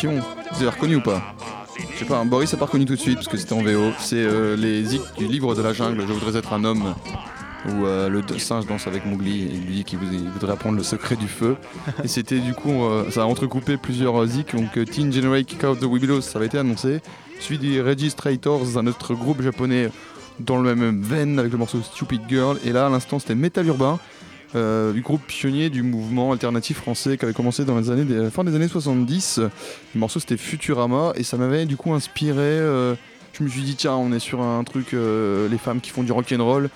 Vous 0.04 0.60
avez 0.62 0.68
reconnu 0.68 0.96
ou 0.96 1.00
pas? 1.00 1.22
Je 1.92 1.98
sais 2.00 2.04
pas, 2.04 2.22
Boris 2.24 2.52
a 2.52 2.56
pas 2.58 2.66
reconnu 2.66 2.84
tout 2.84 2.94
de 2.94 3.00
suite 3.00 3.16
parce 3.16 3.28
que 3.28 3.36
c'était 3.36 3.54
en 3.54 3.62
VO. 3.62 3.92
C'est 3.98 4.16
euh, 4.16 4.54
les 4.56 4.84
zik 4.84 5.00
du 5.16 5.26
livre 5.26 5.54
de 5.54 5.62
la 5.62 5.72
jungle, 5.72 6.02
Je 6.06 6.12
voudrais 6.12 6.38
être 6.38 6.52
un 6.52 6.64
homme. 6.64 6.94
Où 7.68 7.84
euh, 7.86 8.08
le 8.08 8.22
singe 8.38 8.66
danse 8.66 8.86
avec 8.86 9.04
Mowgli 9.06 9.42
et 9.42 9.48
lui 9.48 9.74
dit 9.76 9.84
qu'il 9.84 9.98
vou- 9.98 10.04
il 10.12 10.28
voudrait 10.30 10.52
apprendre 10.52 10.76
le 10.76 10.84
secret 10.84 11.16
du 11.16 11.26
feu. 11.26 11.56
Et 12.04 12.08
c'était 12.08 12.38
du 12.38 12.52
coup, 12.54 12.84
euh, 12.84 13.10
ça 13.10 13.22
a 13.22 13.24
entrecoupé 13.24 13.76
plusieurs 13.76 14.24
zik. 14.26 14.54
Donc 14.54 14.78
Teen 14.90 15.12
Generate 15.12 15.46
Kick 15.46 15.64
Out 15.64 15.80
the 15.80 15.84
Webelos, 15.84 16.20
ça 16.20 16.38
avait 16.38 16.46
été 16.46 16.58
annoncé. 16.58 17.00
Suivi 17.40 17.68
des 17.72 17.80
Registrators, 17.82 18.78
un 18.78 18.86
autre 18.86 19.14
groupe 19.14 19.42
japonais 19.42 19.90
dans 20.38 20.58
le 20.58 20.74
même 20.76 21.00
veine 21.02 21.38
avec 21.38 21.50
le 21.52 21.58
morceau 21.58 21.80
Stupid 21.82 22.20
Girl. 22.28 22.58
Et 22.64 22.72
là, 22.72 22.86
à 22.86 22.90
l'instant, 22.90 23.18
c'était 23.18 23.34
Metal 23.34 23.66
Urbain 23.66 23.98
euh, 24.54 24.92
du 24.92 25.00
groupe 25.00 25.22
pionnier 25.26 25.70
du 25.70 25.82
mouvement 25.82 26.32
alternatif 26.32 26.78
français 26.78 27.18
qui 27.18 27.24
avait 27.24 27.34
commencé 27.34 27.64
dans 27.64 27.78
les 27.78 27.90
années 27.90 28.04
des, 28.04 28.30
fin 28.30 28.44
des 28.44 28.54
années 28.54 28.68
70. 28.68 29.40
Le 29.94 29.98
morceau 29.98 30.20
c'était 30.20 30.36
Futurama 30.36 31.12
et 31.16 31.24
ça 31.24 31.36
m'avait 31.36 31.66
du 31.66 31.76
coup 31.76 31.92
inspiré. 31.92 32.40
euh, 32.40 32.94
je 33.32 33.42
me 33.42 33.48
suis 33.48 33.62
dit 33.62 33.74
tiens 33.74 33.94
on 33.94 34.12
est 34.12 34.18
sur 34.18 34.40
un 34.40 34.62
truc 34.64 34.94
euh, 34.94 35.48
les 35.48 35.58
femmes 35.58 35.80
qui 35.80 35.90
font 35.90 36.02
du 36.02 36.12
rock 36.12 36.32
and 36.32 36.44
roll. 36.44 36.70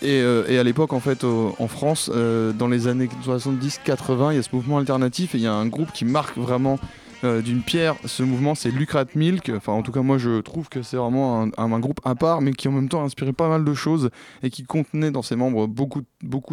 Et, 0.00 0.18
et 0.20 0.58
à 0.58 0.62
l'époque 0.62 0.92
en 0.92 1.00
fait 1.00 1.24
en 1.24 1.66
France 1.66 2.08
dans 2.08 2.68
les 2.68 2.86
années 2.86 3.08
70-80 3.26 4.30
il 4.30 4.36
y 4.36 4.38
a 4.38 4.42
ce 4.44 4.50
mouvement 4.52 4.78
alternatif 4.78 5.34
et 5.34 5.38
il 5.38 5.42
y 5.42 5.48
a 5.48 5.52
un 5.52 5.66
groupe 5.66 5.90
qui 5.92 6.04
marque 6.04 6.38
vraiment 6.38 6.78
euh, 7.24 7.42
d'une 7.42 7.62
pierre 7.62 7.96
ce 8.04 8.22
mouvement 8.22 8.54
c'est 8.54 8.70
Lucrat 8.70 9.06
Milk 9.16 9.50
enfin 9.56 9.72
en 9.72 9.82
tout 9.82 9.90
cas 9.90 10.02
moi 10.02 10.18
je 10.18 10.40
trouve 10.40 10.68
que 10.68 10.82
c'est 10.82 10.96
vraiment 10.96 11.48
un, 11.56 11.80
groupe 11.80 12.00
à 12.04 12.14
part 12.14 12.40
mais 12.40 12.52
qui 12.52 12.68
en 12.68 12.72
même 12.72 12.88
temps 12.88 13.00
a 13.00 13.04
inspiré 13.04 13.32
pas 13.32 13.48
mal 13.48 13.64
de 13.64 13.74
choses 13.74 14.10
et 14.44 14.50
qui 14.50 14.62
contenait 14.62 15.10
dans 15.10 15.22
ses 15.22 15.34
membres 15.34 15.66
beaucoup, 15.66 16.02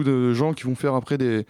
de 0.04 0.34
gens 0.34 0.54
qui 0.54 0.64
vont 0.64 0.76
faire 0.76 0.96
après 0.96 1.20
de 1.20 1.46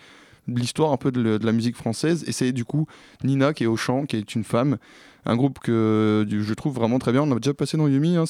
l'histoire 0.47 0.91
un 0.91 0.97
peu 0.97 1.12
de, 1.12 1.39
la 1.43 1.51
musique 1.51 1.75
française. 1.75 2.23
Et 2.28 2.32
c'est 2.32 2.51
du 2.51 2.65
coup 2.65 2.88
Nina 3.23 3.54
qui 3.54 3.63
est 3.63 3.67
au 3.67 3.78
chant, 3.78 4.06
qui 4.06 4.17
est 4.17 4.36
une 4.36 4.43
femme. 4.43 4.78
Un 5.25 5.36
groupe 5.36 5.60
que 5.60 6.25
je 6.30 6.54
trouve 6.54 6.75
vraiment 6.75 6.99
très 6.99 7.12
bien. 7.12 7.23
On 7.23 7.32
a 7.32 7.36
déjà 7.36 7.54
passé 7.54 7.78
dans 7.78 7.88
Yumi. 7.88 8.17
hein. 8.17 8.25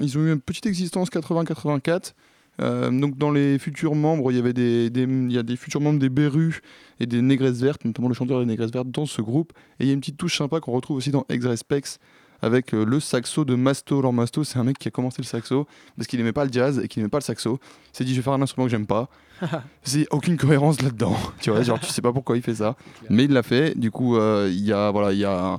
Ils 0.00 0.18
ont 0.18 0.22
eu 0.22 0.32
une 0.32 0.40
petite 0.40 0.66
existence 0.66 1.10
80-84. 1.10 2.14
Euh, 2.60 2.90
donc 2.90 3.18
dans 3.18 3.30
les 3.32 3.58
futurs 3.58 3.94
membres, 3.94 4.30
il 4.30 4.36
y 4.36 4.38
avait 4.38 4.52
des, 4.52 4.88
des- 4.90 5.02
il 5.02 5.32
y 5.32 5.38
a 5.38 5.42
des 5.42 5.56
futurs 5.56 5.80
membres 5.80 5.98
des 5.98 6.08
Berus 6.08 6.60
et 7.00 7.06
des 7.06 7.20
Négresses 7.20 7.60
Vertes, 7.60 7.84
notamment 7.84 8.08
le 8.08 8.14
chanteur 8.14 8.38
des 8.40 8.46
Négresses 8.46 8.70
Vertes 8.72 8.90
dans 8.90 9.06
ce 9.06 9.20
groupe. 9.22 9.52
Et 9.80 9.84
il 9.84 9.86
y 9.88 9.90
a 9.90 9.92
une 9.94 10.00
petite 10.00 10.16
touche 10.16 10.38
sympa 10.38 10.60
qu'on 10.60 10.72
retrouve 10.72 10.96
aussi 10.98 11.10
dans 11.10 11.24
Ex-Respex 11.28 11.98
avec 12.42 12.74
euh, 12.74 12.84
le 12.84 13.00
saxo 13.00 13.44
de 13.44 13.54
Masto. 13.54 13.98
Alors 13.98 14.12
Masto, 14.12 14.44
c'est 14.44 14.58
un 14.58 14.64
mec 14.64 14.78
qui 14.78 14.86
a 14.86 14.90
commencé 14.90 15.16
le 15.20 15.26
saxo 15.26 15.66
parce 15.96 16.06
qu'il 16.06 16.20
aimait 16.20 16.32
pas 16.32 16.44
le 16.44 16.52
jazz 16.52 16.78
et 16.82 16.88
qu'il 16.88 17.00
aimait 17.00 17.08
pas 17.08 17.18
le 17.18 17.22
saxo. 17.24 17.58
Il 17.92 17.96
s'est 17.96 18.04
dit 18.04 18.12
je 18.12 18.16
vais 18.20 18.22
faire 18.22 18.34
un 18.34 18.42
instrument 18.42 18.66
que 18.66 18.70
j'aime 18.70 18.86
pas. 18.86 19.08
C'est 19.82 20.06
aucune 20.12 20.36
cohérence 20.36 20.80
là-dedans. 20.80 21.16
tu 21.40 21.50
vois, 21.50 21.62
genre 21.62 21.80
tu 21.80 21.86
sais 21.90 22.02
pas 22.02 22.12
pourquoi 22.12 22.36
il 22.36 22.42
fait 22.42 22.54
ça, 22.54 22.76
mais 23.10 23.24
il 23.24 23.32
l'a 23.32 23.42
fait. 23.42 23.76
Du 23.76 23.90
coup, 23.90 24.16
euh, 24.16 24.48
il 24.52 24.62
y 24.64 24.72
a 24.72 24.90
voilà, 24.92 25.12
il 25.12 25.18
y 25.18 25.24
a 25.24 25.54
un- 25.54 25.58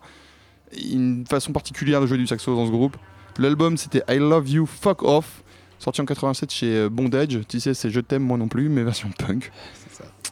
une 0.89 1.25
façon 1.27 1.51
particulière 1.51 2.01
de 2.01 2.07
jouer 2.07 2.17
du 2.17 2.27
saxo 2.27 2.55
dans 2.55 2.65
ce 2.65 2.71
groupe. 2.71 2.97
L'album 3.37 3.75
c'était 3.77 4.01
I 4.09 4.17
Love 4.17 4.49
You 4.49 4.65
Fuck 4.65 5.03
Off, 5.03 5.43
sorti 5.80 6.01
en 6.01 6.05
87 6.05 6.51
chez 6.51 6.76
euh, 6.76 6.89
Bondage. 6.89 7.39
Tu 7.47 7.59
sais, 7.59 7.73
c'est 7.73 7.89
Je 7.89 7.99
t'aime 7.99 8.23
moi 8.23 8.38
non 8.38 8.47
plus, 8.47 8.69
mais 8.69 8.84
version 8.84 9.09
punk. 9.17 9.51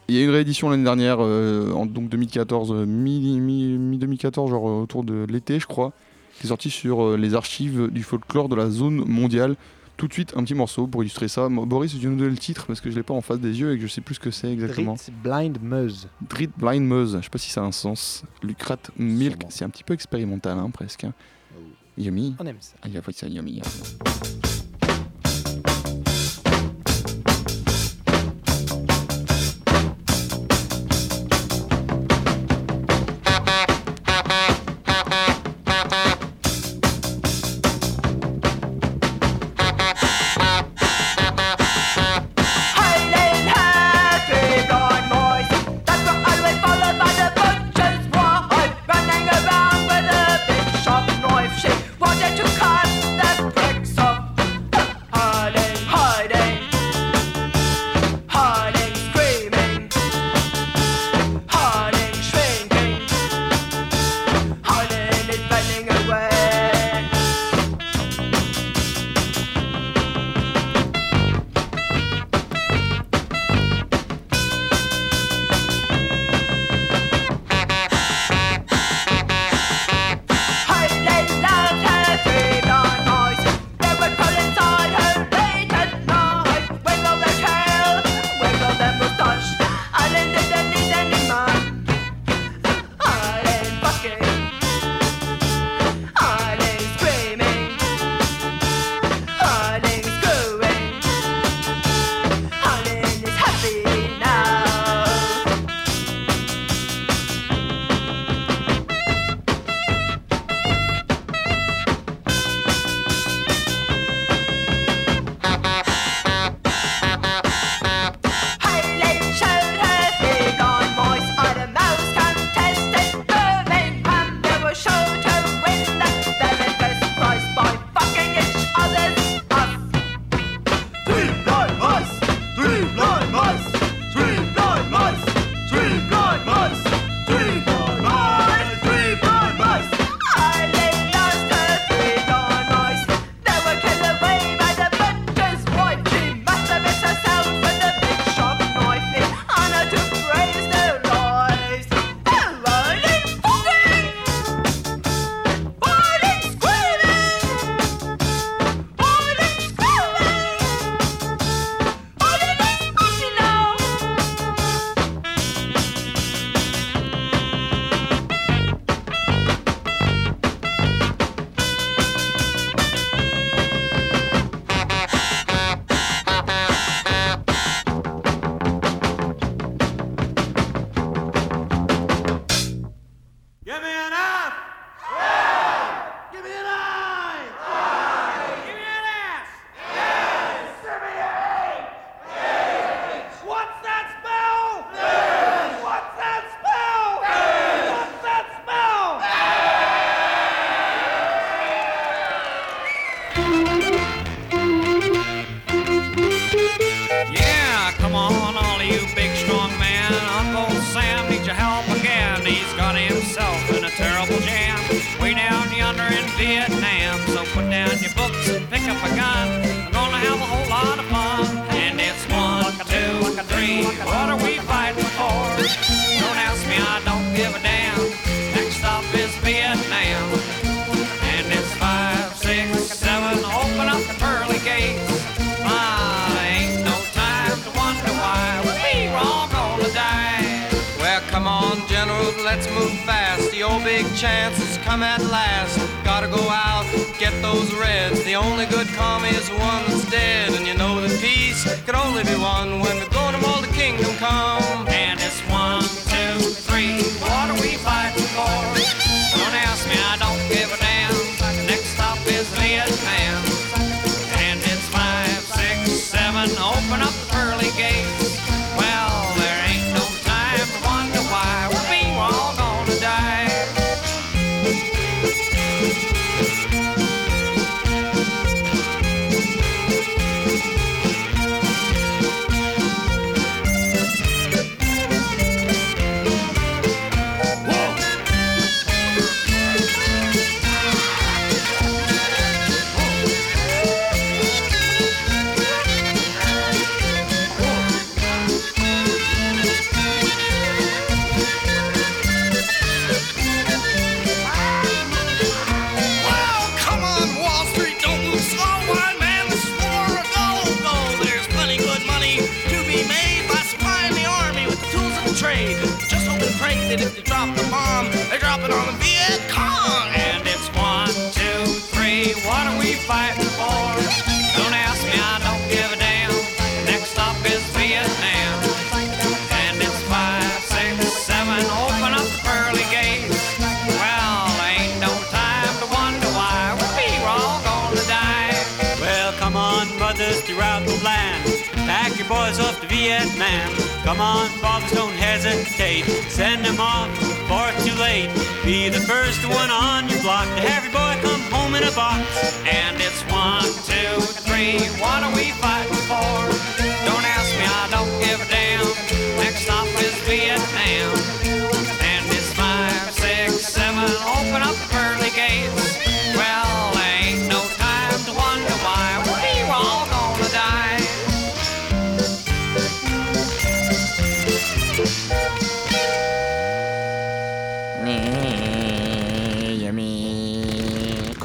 Il 0.10 0.16
y 0.16 0.20
a 0.20 0.24
une 0.24 0.32
réédition 0.32 0.70
l'année 0.70 0.84
dernière, 0.84 1.18
euh, 1.22 1.72
en 1.72 1.86
donc 1.86 2.10
2014, 2.10 2.72
euh, 2.74 2.86
mi, 2.86 3.40
mi, 3.40 3.78
mi 3.78 3.98
2014, 3.98 4.50
genre 4.52 4.66
autour 4.66 5.04
de 5.06 5.26
l'été, 5.30 5.60
je 5.62 5.66
crois, 5.68 5.94
qui 6.40 6.48
est 6.48 6.50
sorti 6.50 6.70
sur 6.70 7.04
euh, 7.04 7.18
les 7.18 7.36
archives 7.36 7.88
du 7.90 8.04
folklore 8.04 8.50
de 8.50 8.56
la 8.56 8.70
zone 8.70 9.06
mondiale. 9.08 9.56
Tout 9.96 10.08
de 10.08 10.14
suite, 10.14 10.34
un 10.36 10.44
petit 10.44 10.56
morceau 10.56 10.88
pour 10.88 11.04
illustrer 11.04 11.28
ça. 11.28 11.48
Boris, 11.50 11.98
tu 11.98 12.08
nous 12.08 12.18
donner 12.18 12.32
le 12.32 12.38
titre? 12.38 12.66
Parce 12.66 12.82
que 12.82 12.90
je 12.90 12.96
l'ai 12.96 13.04
pas 13.04 13.14
en 13.14 13.22
face 13.22 13.40
des 13.40 13.60
yeux 13.60 13.74
et 13.74 13.78
que 13.78 13.84
je 13.84 13.88
sais 13.88 14.02
plus 14.02 14.16
ce 14.16 14.20
que 14.20 14.32
c'est 14.32 14.52
exactement. 14.52 14.96
Drit 14.96 15.14
Blind 15.24 15.58
Meuse. 15.62 16.08
Drit 16.28 16.50
Blind 16.58 16.86
Meuse, 16.86 17.18
je 17.20 17.24
sais 17.24 17.30
pas 17.30 17.38
si 17.38 17.52
ça 17.52 17.62
a 17.62 17.66
un 17.66 17.72
sens. 17.72 18.24
Lucrat 18.42 18.80
Milk, 18.98 19.44
c'est 19.50 19.64
un 19.64 19.70
petit 19.70 19.84
peu 19.84 19.94
expérimental 19.94 20.58
hein, 20.58 20.70
presque. 20.72 21.04
hein. 21.04 21.14
Yummy. 21.98 22.36
On 22.40 22.46
aime 22.46 22.58
ça. 22.60 22.74
Ah, 22.82 22.88
il 22.88 22.94
y 22.96 22.98
a 22.98 23.02
pas 23.04 23.12
que 23.12 23.18
ça, 23.20 23.28
yummy. 23.28 23.62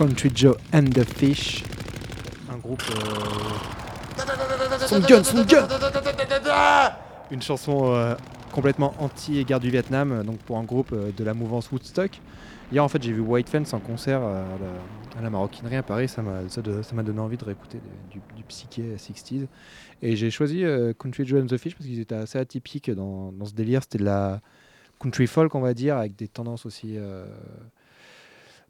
Country 0.08 0.30
Joe 0.34 0.56
and 0.72 0.84
the 0.84 1.04
Fish. 1.04 1.62
Un 2.50 2.56
groupe. 2.56 2.82
euh, 2.88 2.94
Son 4.86 5.00
gun, 5.00 5.22
son 5.22 5.44
gun 5.44 5.68
Une 7.30 7.42
chanson 7.42 7.92
euh, 7.92 8.14
complètement 8.50 8.94
anti-guerre 9.00 9.60
du 9.60 9.68
Vietnam, 9.68 10.12
euh, 10.12 10.22
donc 10.22 10.38
pour 10.38 10.56
un 10.56 10.64
groupe 10.64 10.94
de 11.14 11.24
la 11.24 11.34
mouvance 11.34 11.70
Woodstock. 11.70 12.22
Hier, 12.72 12.82
en 12.82 12.88
fait, 12.88 13.02
j'ai 13.02 13.12
vu 13.12 13.20
White 13.20 13.50
Fence 13.50 13.74
en 13.74 13.80
concert 13.80 14.22
à 14.22 14.44
la, 15.20 15.26
à 15.26 15.30
Maroquinerie 15.30 15.76
à 15.76 15.82
Paris. 15.82 16.08
Ça 16.08 16.22
m'a 16.22 17.02
donné 17.02 17.20
envie 17.20 17.36
de 17.36 17.44
réécouter 17.44 17.78
du, 18.10 18.20
du 18.34 18.44
psyché 18.44 18.96
60s. 18.96 19.46
Et 20.00 20.16
j'ai 20.16 20.30
choisi 20.30 20.64
Country 20.98 21.26
Joe 21.26 21.42
and 21.42 21.48
the 21.48 21.58
Fish 21.58 21.74
parce 21.74 21.84
qu'ils 21.84 22.00
étaient 22.00 22.14
assez 22.14 22.38
atypiques 22.38 22.90
dans 22.90 23.34
ce 23.44 23.52
délire. 23.52 23.82
C'était 23.82 23.98
de 23.98 24.04
la 24.04 24.40
country 24.98 25.26
folk, 25.26 25.54
on 25.54 25.60
va 25.60 25.74
dire, 25.74 25.98
avec 25.98 26.16
des 26.16 26.28
tendances 26.28 26.64
aussi. 26.64 26.96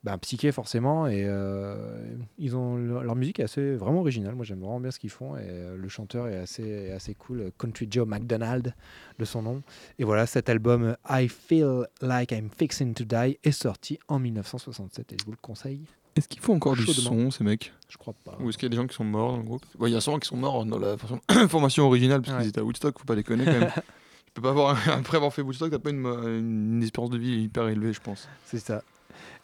Ben, 0.04 0.16
psyché 0.18 0.52
forcément 0.52 1.06
et 1.08 1.24
euh, 1.26 2.14
ils 2.38 2.54
ont 2.56 2.76
leur, 2.76 3.16
musique 3.16 3.40
est 3.40 3.44
assez 3.44 3.74
vraiment 3.74 4.00
originale. 4.00 4.34
Moi 4.34 4.44
j'aime 4.44 4.60
vraiment 4.60 4.78
bien 4.80 4.90
ce 4.92 4.98
qu'ils 4.98 5.10
font 5.10 5.36
et 5.36 5.40
euh, 5.42 5.76
le 5.76 5.88
chanteur 5.88 6.28
est 6.28 6.36
assez 6.38 6.62
est 6.62 6.92
assez 6.92 7.14
cool. 7.14 7.50
Country 7.58 7.88
Joe 7.90 8.06
McDonald 8.06 8.74
de 9.18 9.24
son 9.24 9.42
nom. 9.42 9.62
Et 9.98 10.04
voilà 10.04 10.26
cet 10.26 10.48
album 10.48 10.96
I 11.10 11.28
Feel 11.28 11.86
Like 12.00 12.30
I'm 12.32 12.48
Fixing 12.56 12.94
to 12.94 13.04
Die 13.04 13.38
est 13.42 13.50
sorti 13.52 13.98
en 14.08 14.18
1967 14.20 15.12
et 15.12 15.16
je 15.20 15.24
vous 15.24 15.32
le 15.32 15.38
conseille 15.42 15.80
Est-ce 16.14 16.28
qu'ils 16.28 16.40
font 16.42 16.54
encore 16.54 16.76
du 16.76 16.86
son, 16.86 17.30
ces 17.32 17.42
mecs? 17.42 17.72
Je 17.88 17.96
crois 17.96 18.14
pas. 18.24 18.36
Ou 18.40 18.48
est-ce 18.50 18.58
qu'il 18.58 18.66
y 18.66 18.70
a 18.70 18.70
des 18.70 18.76
gens 18.76 18.86
qui 18.86 18.94
sont 18.94 19.04
morts 19.04 19.32
dans 19.32 19.38
le 19.38 19.42
groupe? 19.44 19.64
Ouais, 19.78 19.90
Il 19.90 19.94
y 19.94 19.96
a 19.96 20.00
sûrement 20.00 20.18
qui 20.20 20.28
sont 20.28 20.36
morts 20.36 20.64
dans 20.64 20.78
la 20.78 20.96
formation- 21.48 21.84
originale 21.86 22.22
parce 22.22 22.34
Ouais. 22.34 22.40
qu'ils 22.42 22.48
étaient 22.50 22.60
à 22.60 22.64
Woodstock, 22.64 22.98
faut 22.98 23.04
pas 23.04 23.14
les 23.16 23.24
connaître 23.24 23.50
quand 23.52 23.58
même. 23.60 23.72
tu 24.26 24.32
peux 24.34 24.42
pas 24.42 24.50
avoir, 24.50 24.88
après 24.90 25.16
avoir 25.16 25.32
fait 25.32 25.42
Woodstock, 25.42 25.70
t'as 25.72 25.78
pas 25.80 25.90
une, 25.90 26.06
une 26.06 26.82
espérance 26.84 27.10
de 27.10 27.18
vie 27.18 27.42
hyper 27.42 27.66
élevée, 27.68 27.92
je 27.92 28.00
pense. 28.00 28.28
c'est 28.44 28.60
ça 28.60 28.82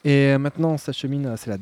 et 0.05 0.37
maintenant 0.39 0.71
on 0.73 0.79
s'achemine 0.79 1.35
c'est 1.37 1.51
la 1.51 1.57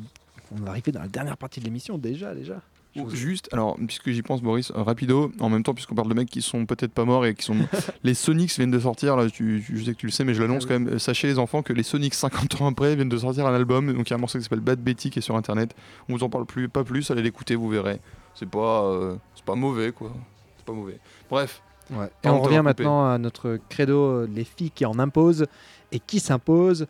on 0.55 0.62
va 0.62 0.70
arriver 0.70 0.93
dans 0.93 1.01
la 1.01 1.09
dernière 1.09 1.36
partie 1.36 1.61
de 1.61 1.64
l'émission 1.64 1.99
déjà 1.99 2.34
déjà 2.34 2.61
Juste, 3.09 3.49
alors, 3.53 3.78
puisque 3.86 4.11
j'y 4.11 4.20
pense, 4.20 4.43
Boris, 4.43 4.70
euh, 4.70 4.82
rapido, 4.82 5.32
en 5.40 5.49
même 5.49 5.62
temps, 5.62 5.72
puisqu'on 5.72 5.95
parle 5.95 6.11
de 6.11 6.14
mecs 6.14 6.28
qui 6.28 6.43
sont 6.43 6.66
peut-être 6.66 6.93
pas 6.93 7.07
morts 7.07 7.24
et 7.24 7.34
qui 7.34 7.43
sont. 7.43 7.57
les 8.05 8.12
Sonics 8.12 8.55
viennent 8.55 8.70
de 8.70 8.78
sortir, 8.78 9.16
là, 9.16 9.30
tu- 9.30 9.62
tu- 9.64 9.78
je 9.78 9.84
sais 9.84 9.93
que 9.95 9.97
tu 9.99 10.05
le 10.05 10.12
sais, 10.12 10.24
mais 10.24 10.34
je 10.34 10.43
l'annonce 10.43 10.64
Ah 10.66 10.68
quand 10.68 10.78
même. 10.78 10.88
Euh, 10.88 10.99
Sachez, 10.99 11.26
les 11.26 11.38
enfants, 11.38 11.62
que 11.62 11.72
les 11.72 11.84
Sonics, 11.84 12.12
50 12.12 12.61
ans 12.61 12.66
après, 12.66 12.95
viennent 12.95 13.09
de 13.09 13.16
sortir 13.16 13.47
un 13.47 13.55
album. 13.55 13.95
Donc, 13.95 14.09
il 14.09 14.11
y 14.11 14.12
a 14.12 14.16
un 14.16 14.20
morceau 14.20 14.36
qui 14.36 14.45
s'appelle 14.45 14.61
Bad 14.61 14.78
Betty 14.78 15.09
qui 15.09 15.20
est 15.20 15.22
sur 15.22 15.36
internet. 15.36 15.74
On 16.11 16.14
vous 16.16 16.22
en 16.22 16.28
parle 16.28 16.45
plus, 16.45 16.68
pas 16.68 16.84
plus, 16.84 17.11
allez 17.11 17.22
l'écouter, 17.22 17.55
vous 17.55 17.70
verrez. 17.70 17.99
C'est 18.34 18.49
pas, 18.49 18.82
euh, 18.84 19.16
c'est 19.36 19.45
pas 19.47 19.55
mauvais, 19.55 19.93
quoi. 19.93 20.12
C'est 20.59 20.66
pas 20.66 20.74
mauvais. 20.74 20.99
Bref. 21.30 21.62
Ouais. 21.90 22.11
Et 22.24 22.28
on 22.28 22.43
revient 22.43 22.61
maintenant 22.62 23.09
à 23.11 23.16
notre 23.16 23.59
credo, 23.70 24.26
les 24.26 24.45
filles 24.45 24.70
qui 24.70 24.84
en 24.84 24.99
imposent 24.99 25.47
et 25.93 25.99
qui 25.99 26.20
s'imposent. 26.20 26.86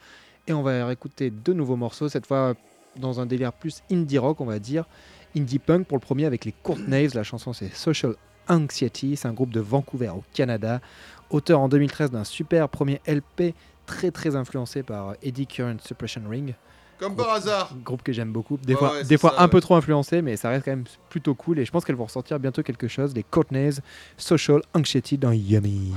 Et 0.47 0.53
on 0.53 0.63
va 0.63 0.87
réécouter 0.87 1.31
deux 1.31 1.53
nouveaux 1.53 1.77
morceaux, 1.77 2.09
cette 2.09 2.27
fois 2.27 2.55
dans 2.97 3.21
un 3.21 3.27
délire 3.27 3.53
plus 3.53 3.83
indie 3.91 4.19
rock, 4.19 4.41
on 4.41 4.45
va 4.45 4.59
dire. 4.59 4.85
Indie 5.37 5.59
punk 5.59 5.87
pour 5.87 5.97
le 5.97 6.03
premier 6.03 6.27
avec 6.27 6.45
les 6.45 6.53
Courtnays. 6.53 7.09
La 7.15 7.23
chanson 7.23 7.53
c'est 7.53 7.75
Social 7.75 8.15
Anxiety. 8.49 9.17
C'est 9.17 9.29
un 9.29 9.33
groupe 9.33 9.53
de 9.53 9.61
Vancouver 9.61 10.11
au 10.11 10.23
Canada. 10.35 10.81
Auteur 11.31 11.61
en 11.61 11.69
2013 11.69 12.11
d'un 12.11 12.25
super 12.25 12.69
premier 12.69 13.01
LP 13.07 13.55
très 13.87 14.11
très 14.11 14.37
influencé 14.37 14.83
par 14.83 15.15
Eddie 15.23 15.47
Current 15.47 15.79
Suppression 15.85 16.23
Ring. 16.29 16.55
Comme 16.99 17.17
par 17.17 17.31
hasard. 17.31 17.75
Groupe 17.85 18.03
que 18.03 18.13
j'aime 18.13 18.33
beaucoup. 18.33 18.59
Des 18.59 18.77
fois, 18.77 18.93
ouais, 18.93 19.05
des 19.05 19.19
fois 19.19 19.31
ça, 19.31 19.43
un 19.43 19.49
peu 19.49 19.61
trop 19.61 19.75
influencé, 19.75 20.23
mais 20.23 20.37
ça 20.37 20.51
reste 20.51 20.67
quand 20.67 20.71
même 20.73 20.85
plutôt 21.09 21.35
cool. 21.35 21.59
Et 21.59 21.65
je 21.65 21.73
pense 21.73 21.85
qu'elles 21.85 21.97
vont 21.97 22.05
ressortir 22.05 22.39
bientôt 22.39 22.63
quelque 22.63 22.87
chose. 22.87 23.13
Les 23.15 23.25
Courtnays 23.25 23.81
Social 24.17 24.61
Anxiety 24.75 25.19
dans 25.19 25.33
Yummy. 25.33 25.93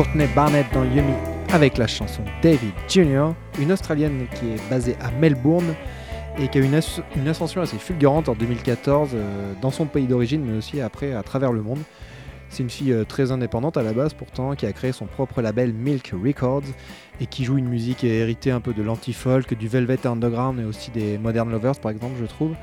Courtney 0.00 0.26
Barnett 0.34 0.64
dans 0.72 0.84
Yumi 0.84 1.12
avec 1.52 1.76
la 1.76 1.86
chanson 1.86 2.22
David 2.40 2.72
Jr., 2.88 3.32
une 3.60 3.70
Australienne 3.70 4.28
qui 4.34 4.46
est 4.46 4.70
basée 4.70 4.96
à 4.98 5.10
Melbourne 5.10 5.74
et 6.38 6.48
qui 6.48 6.56
a 6.56 6.62
eu 6.62 6.64
une, 6.64 6.74
as- 6.74 7.02
une 7.16 7.28
ascension 7.28 7.60
assez 7.60 7.76
fulgurante 7.76 8.30
en 8.30 8.34
2014 8.34 9.10
euh, 9.12 9.52
dans 9.60 9.70
son 9.70 9.84
pays 9.84 10.06
d'origine, 10.06 10.42
mais 10.42 10.56
aussi 10.56 10.80
après 10.80 11.12
à 11.12 11.22
travers 11.22 11.52
le 11.52 11.60
monde. 11.60 11.80
C'est 12.48 12.62
une 12.62 12.70
fille 12.70 12.92
euh, 12.94 13.04
très 13.04 13.30
indépendante 13.30 13.76
à 13.76 13.82
la 13.82 13.92
base 13.92 14.14
pourtant, 14.14 14.54
qui 14.54 14.64
a 14.64 14.72
créé 14.72 14.92
son 14.92 15.04
propre 15.04 15.42
label 15.42 15.74
Milk 15.74 16.14
Records 16.14 16.62
et 17.20 17.26
qui 17.26 17.44
joue 17.44 17.58
une 17.58 17.68
musique 17.68 18.02
héritée 18.02 18.52
un 18.52 18.60
peu 18.60 18.72
de 18.72 18.82
l'anti-folk, 18.82 19.52
du 19.52 19.68
Velvet 19.68 20.06
Underground 20.06 20.58
et 20.60 20.64
aussi 20.64 20.90
des 20.90 21.18
Modern 21.18 21.50
Lovers 21.50 21.78
par 21.78 21.90
exemple, 21.90 22.14
je 22.18 22.24
trouve. 22.24 22.54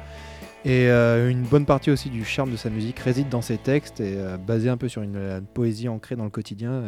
Et 0.68 0.90
euh, 0.90 1.30
une 1.30 1.44
bonne 1.44 1.64
partie 1.64 1.92
aussi 1.92 2.10
du 2.10 2.26
charme 2.26 2.52
de 2.52 2.58
sa 2.58 2.70
musique 2.70 3.00
réside 3.00 3.30
dans 3.30 3.42
ses 3.42 3.58
textes 3.58 4.02
et 4.02 4.18
euh, 4.18 4.36
un 4.70 4.76
peu 4.76 4.90
sur 4.90 5.02
une, 5.02 5.42
poésie 5.54 5.88
ancrée 5.88 6.18
dans 6.18 6.26
le 6.26 6.30
quotidien. 6.30 6.84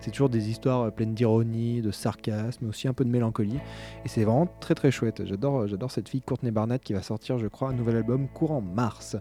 C'est 0.00 0.12
toujours 0.12 0.30
des 0.30 0.48
histoires 0.48 0.80
euh, 0.80 0.90
pleines 0.90 1.12
d'ironie, 1.12 1.82
de 1.82 1.90
sarcasme, 1.90 2.60
mais 2.62 2.70
aussi 2.70 2.88
un 2.88 2.94
peu 2.94 3.04
de 3.04 3.10
mélancolie. 3.10 3.58
Et 4.06 4.08
c'est 4.08 4.24
vraiment 4.24 4.48
très 4.60 4.74
très 4.74 4.90
chouette. 4.90 5.26
J'adore, 5.26 5.66
j'adore 5.66 5.90
cette 5.90 6.08
fille 6.08 6.22
Courtney 6.22 6.50
Barnett 6.50 6.82
qui 6.82 6.94
va 6.94 7.02
sortir, 7.02 7.36
je 7.36 7.48
crois, 7.48 7.68
un 7.68 7.74
nouvel 7.74 7.96
album 7.96 8.28
courant 8.28 8.62
mars. 8.62 9.18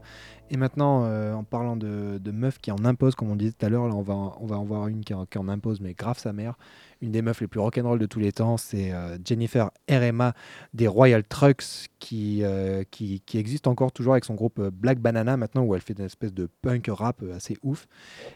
Et 0.51 0.57
maintenant, 0.57 1.05
euh, 1.05 1.33
en 1.33 1.43
parlant 1.43 1.75
de, 1.75 2.19
meufs 2.31 2.59
qui 2.59 2.71
en 2.71 2.85
imposent, 2.85 3.15
comme 3.15 3.31
on 3.31 3.35
disait 3.35 3.53
tout 3.53 3.65
à 3.65 3.69
l'heure, 3.69 3.87
là 3.87 3.95
on 3.95 4.03
va, 4.03 4.13
on 4.13 4.45
va 4.45 4.57
en 4.57 4.63
voir 4.63 4.87
une 4.87 5.03
qui 5.03 5.13
en, 5.13 5.47
impose, 5.47 5.81
mais 5.81 5.93
grave 5.93 6.19
sa 6.19 6.33
mère. 6.33 6.55
Une 7.01 7.11
des 7.11 7.23
meufs 7.23 7.41
les 7.41 7.47
plus 7.47 7.59
rock'n'roll 7.59 7.97
de 7.97 8.05
tous 8.05 8.19
les 8.19 8.31
temps, 8.31 8.57
c'est 8.57 8.93
euh, 8.93 9.17
Jennifer 9.25 9.71
RMA 9.89 10.33
des 10.73 10.87
Royal 10.87 11.23
Trucks 11.23 11.89
qui, 11.99 12.43
euh, 12.43 12.83
qui, 12.91 13.21
qui 13.25 13.39
existe 13.39 13.65
encore 13.65 13.91
toujours 13.91 14.13
avec 14.13 14.25
son 14.25 14.35
groupe 14.35 14.61
Black 14.61 14.99
Banana 14.99 15.35
maintenant 15.35 15.63
où 15.63 15.73
elle 15.73 15.81
fait 15.81 15.97
une 15.97 16.05
espèce 16.05 16.33
de 16.33 16.47
punk 16.61 16.87
rap 16.89 17.23
assez 17.35 17.57
ouf. 17.63 17.87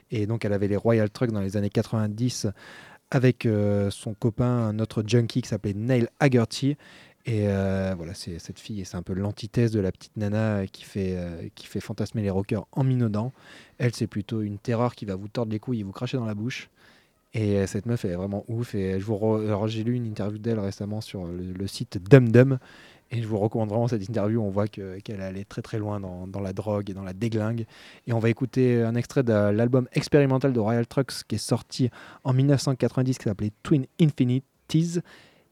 Et 0.10 0.26
donc 0.26 0.46
elle 0.46 0.54
avait 0.54 0.68
les 0.68 0.78
Royal 0.78 1.10
Trucks 1.12 1.32
dans 1.32 1.42
les 1.42 1.58
années 1.58 1.70
90 1.70 2.48
avec 3.12 3.48
son 3.90 4.14
copain, 4.14 4.46
un 4.46 4.78
autre 4.78 5.04
junkie 5.06 5.42
qui 5.42 5.50
s'appelait 5.50 5.74
Neil 5.74 6.08
Haggerty. 6.20 6.78
Et 7.26 7.48
euh, 7.48 7.94
voilà, 7.98 8.14
c'est 8.14 8.40
cette 8.40 8.60
fille, 8.60 8.82
et 8.82 8.86
c'est 8.86 8.98
un 8.98 9.02
peu 9.04 9.14
l'antithèse 9.14 9.72
de 9.72 9.80
la 9.80 9.92
petite 9.92 10.16
nana 10.18 10.66
qui 10.68 10.84
fait, 10.84 11.16
euh, 11.16 11.48
qui 11.54 11.68
fait 11.68 11.80
fantasmer 11.82 12.22
les 12.22 12.30
rockers 12.30 12.66
en 12.72 12.84
minaudant. 12.84 13.34
Elle, 13.78 13.94
c'est 13.94 14.08
plutôt 14.08 14.42
une 14.42 14.58
terreur 14.58 14.96
qui 14.96 15.06
va 15.06 15.16
vous 15.16 15.28
tordre 15.28 15.52
les 15.52 15.60
couilles 15.60 15.82
et 15.82 15.84
vous 15.84 15.92
cracher 15.92 16.18
dans 16.18 16.26
la 16.26 16.34
bouche. 16.34 16.70
Et 17.34 17.58
euh, 17.58 17.68
cette 17.68 17.86
meuf, 17.86 18.06
elle 18.06 18.12
est 18.12 18.16
vraiment 18.16 18.44
ouf. 18.48 18.74
Et 18.74 19.00
je 19.00 19.06
vous 19.06 19.18
j'ai 19.68 19.84
lu 19.84 19.94
une 19.96 20.06
interview 20.06 20.40
d'elle 20.40 20.60
récemment 20.60 21.02
sur 21.02 21.26
le, 21.26 21.52
le 21.54 21.68
site 21.68 22.00
Dum 22.10 22.32
Dum. 22.32 22.58
Et 23.12 23.22
je 23.22 23.28
vous 23.28 23.38
recommande 23.38 23.70
vraiment 23.70 23.88
cette 23.88 24.08
interview. 24.08 24.42
On 24.42 24.50
voit 24.50 24.68
que- 24.68 25.00
qu'elle 25.00 25.20
est 25.20 25.24
allée 25.24 25.46
très 25.46 25.62
très 25.62 25.78
loin 25.78 26.00
dans, 26.00 26.26
dans 26.28 26.40
la 26.40 26.54
drogue 26.54 26.90
et 26.90 26.94
dans 26.94 27.04
la 27.04 27.14
déglingue. 27.14 27.66
Et 28.08 28.14
on 28.14 28.20
va 28.20 28.30
écouter 28.30 28.82
un 28.82 28.96
extrait 28.96 29.24
de 29.24 29.34
l'album 29.34 29.88
expérimental 29.94 30.54
de 30.54 30.60
Royal 30.60 30.88
Trucks 30.88 31.24
qui 31.28 31.36
est 31.36 31.40
sorti 31.40 31.90
en 32.24 32.34
1990 32.34 33.18
qui 33.18 33.24
s'appelait 33.24 33.52
Twin 33.64 33.86
Infinities. 34.02 35.00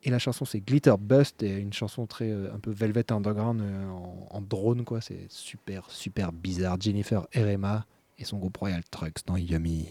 Et 0.03 0.09
la 0.09 0.19
chanson 0.19 0.45
c'est 0.45 0.59
Glitter 0.59 0.93
Bust 0.99 1.43
et 1.43 1.57
une 1.57 1.73
chanson 1.73 2.05
très 2.05 2.29
euh, 2.29 2.53
un 2.53 2.59
peu 2.59 2.71
Velvet 2.71 3.11
Underground 3.11 3.61
euh, 3.61 3.89
en, 4.29 4.41
drone 4.41 4.85
quoi. 4.85 5.01
C'est 5.01 5.25
super 5.29 5.89
super 5.89 6.31
bizarre. 6.31 6.77
Jennifer 6.79 7.27
RMA 7.35 7.85
et 8.17 8.25
son 8.25 8.37
groupe 8.37 8.57
Royal 8.57 8.83
Trucks 8.89 9.25
dans 9.25 9.37
Yummy. 9.37 9.87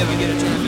Never 0.00 0.18
get 0.18 0.30
a 0.30 0.40
chance 0.40 0.59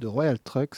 De 0.00 0.06
Royal 0.06 0.38
Trucks. 0.38 0.76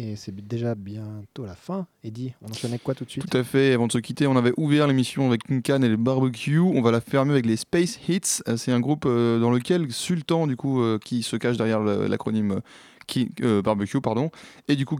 Et 0.00 0.14
c'est 0.14 0.32
déjà 0.32 0.76
bientôt 0.76 1.44
la 1.44 1.56
fin. 1.56 1.88
Eddie, 2.04 2.32
on 2.40 2.50
enchaîne 2.50 2.70
avec 2.70 2.84
quoi 2.84 2.94
tout 2.94 3.04
de 3.04 3.10
suite? 3.10 3.28
Tout 3.28 3.36
à 3.36 3.42
fait. 3.42 3.72
Avant 3.72 3.88
de 3.88 3.92
se 3.92 3.98
quitter, 3.98 4.28
on 4.28 4.36
avait 4.36 4.52
ouvert 4.56 4.86
l'émission 4.86 5.26
avec 5.26 5.42
Kinkan 5.42 5.82
et 5.82 5.88
les 5.88 5.96
Barbecue. 5.96 6.60
On 6.60 6.80
va 6.82 6.92
la 6.92 7.00
fermer 7.00 7.32
avec 7.32 7.46
les 7.46 7.56
Space 7.56 7.98
Hits. 8.08 8.42
Euh, 8.46 8.56
C'est 8.56 8.70
un 8.70 8.78
groupe 8.78 9.06
euh, 9.06 9.40
dans 9.40 9.50
lequel 9.50 9.90
Sultan, 9.90 10.46
du 10.46 10.54
coup, 10.56 10.82
euh, 10.82 10.98
qui 11.04 11.24
se 11.24 11.34
cache 11.34 11.56
derrière 11.56 11.80
le- 11.80 12.06
l'acronyme 12.06 12.60
King- 13.08 13.32
Barbecue, 13.62 14.00
pardon, 14.00 14.30
et 14.68 14.76
du 14.76 14.84
coup 14.84 14.98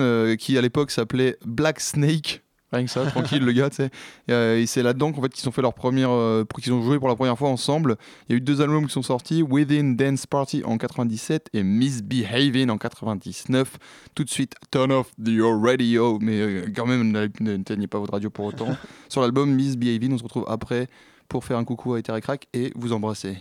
euh, 0.00 0.34
qui 0.34 0.58
à 0.58 0.62
l'époque 0.62 0.90
s'appelait 0.90 1.36
Black 1.44 1.78
Snake. 1.78 2.42
Rien 2.72 2.84
que 2.84 2.90
ça, 2.90 3.04
tranquille 3.06 3.44
le 3.44 3.50
gars, 3.52 3.68
tu 3.68 3.76
sais. 3.76 3.90
Et, 4.28 4.32
euh, 4.32 4.60
et 4.60 4.66
c'est 4.66 4.82
là-dedans 4.84 5.10
qu'en 5.12 5.22
fait 5.22 5.28
qu'ils 5.30 5.48
ont 5.48 5.52
fait 5.52 5.62
leur 5.62 5.74
première, 5.74 6.10
euh, 6.12 6.44
qu'ils 6.62 6.72
ont 6.72 6.82
joué 6.82 6.98
pour 7.00 7.08
la 7.08 7.16
première 7.16 7.36
fois 7.36 7.48
ensemble. 7.48 7.96
Il 8.28 8.32
y 8.32 8.34
a 8.34 8.36
eu 8.36 8.40
deux 8.40 8.60
albums 8.60 8.86
qui 8.86 8.92
sont 8.92 9.02
sortis, 9.02 9.42
Within 9.42 9.94
Dance 9.94 10.26
Party 10.26 10.62
en 10.64 10.78
97 10.78 11.48
et 11.52 11.64
Misbehaving 11.64 12.70
en 12.70 12.78
99. 12.78 13.76
Tout 14.14 14.22
de 14.22 14.30
suite, 14.30 14.54
Turn 14.70 14.92
off 14.92 15.10
your 15.26 15.60
radio, 15.60 16.18
mais 16.20 16.40
euh, 16.40 16.66
quand 16.74 16.86
même 16.86 17.10
ne- 17.10 17.28
n'éteignez 17.40 17.88
pas 17.88 17.98
votre 17.98 18.12
radio 18.12 18.30
pour 18.30 18.44
autant. 18.46 18.68
Sur 19.08 19.22
l'album 19.22 19.50
Misbehaving, 19.52 20.12
on 20.12 20.18
se 20.18 20.22
retrouve 20.22 20.44
après 20.46 20.86
pour 21.28 21.44
faire 21.44 21.58
un 21.58 21.64
coucou 21.64 21.94
à 21.94 22.02
Terre 22.02 22.20
Crack 22.20 22.46
et 22.54 22.72
vous 22.76 22.92
embrasser. 22.92 23.36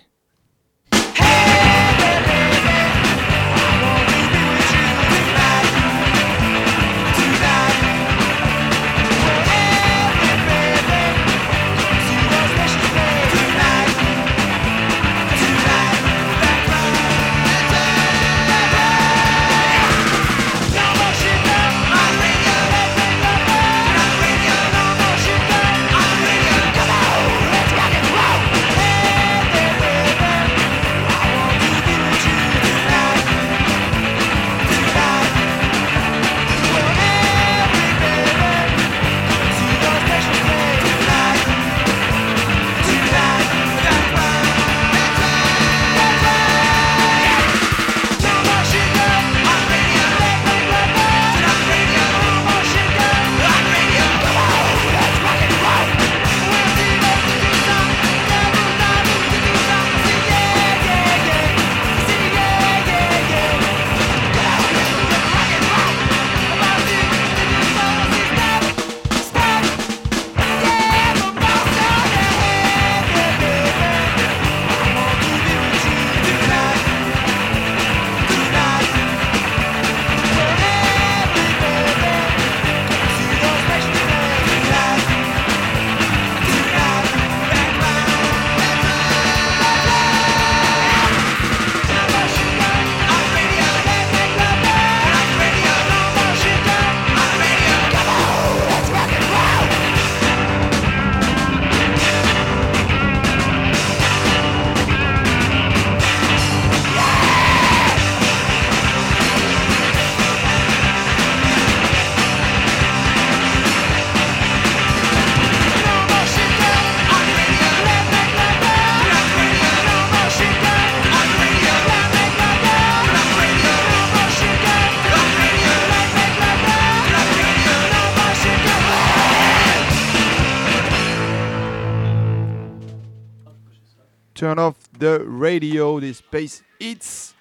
Space 136.47 136.63
Hits 136.79 137.33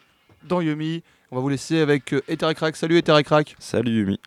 dans 0.49 0.61
Yumi. 0.61 1.03
On 1.31 1.37
va 1.37 1.43
vous 1.43 1.49
laisser 1.49 1.79
avec 1.81 2.13
euh, 2.13 2.23
Eterecrack. 2.27 2.75
Salut 2.77 2.97
Eterecrack. 2.99 3.55
Salut 3.61 3.93
Yumi. 3.93 4.19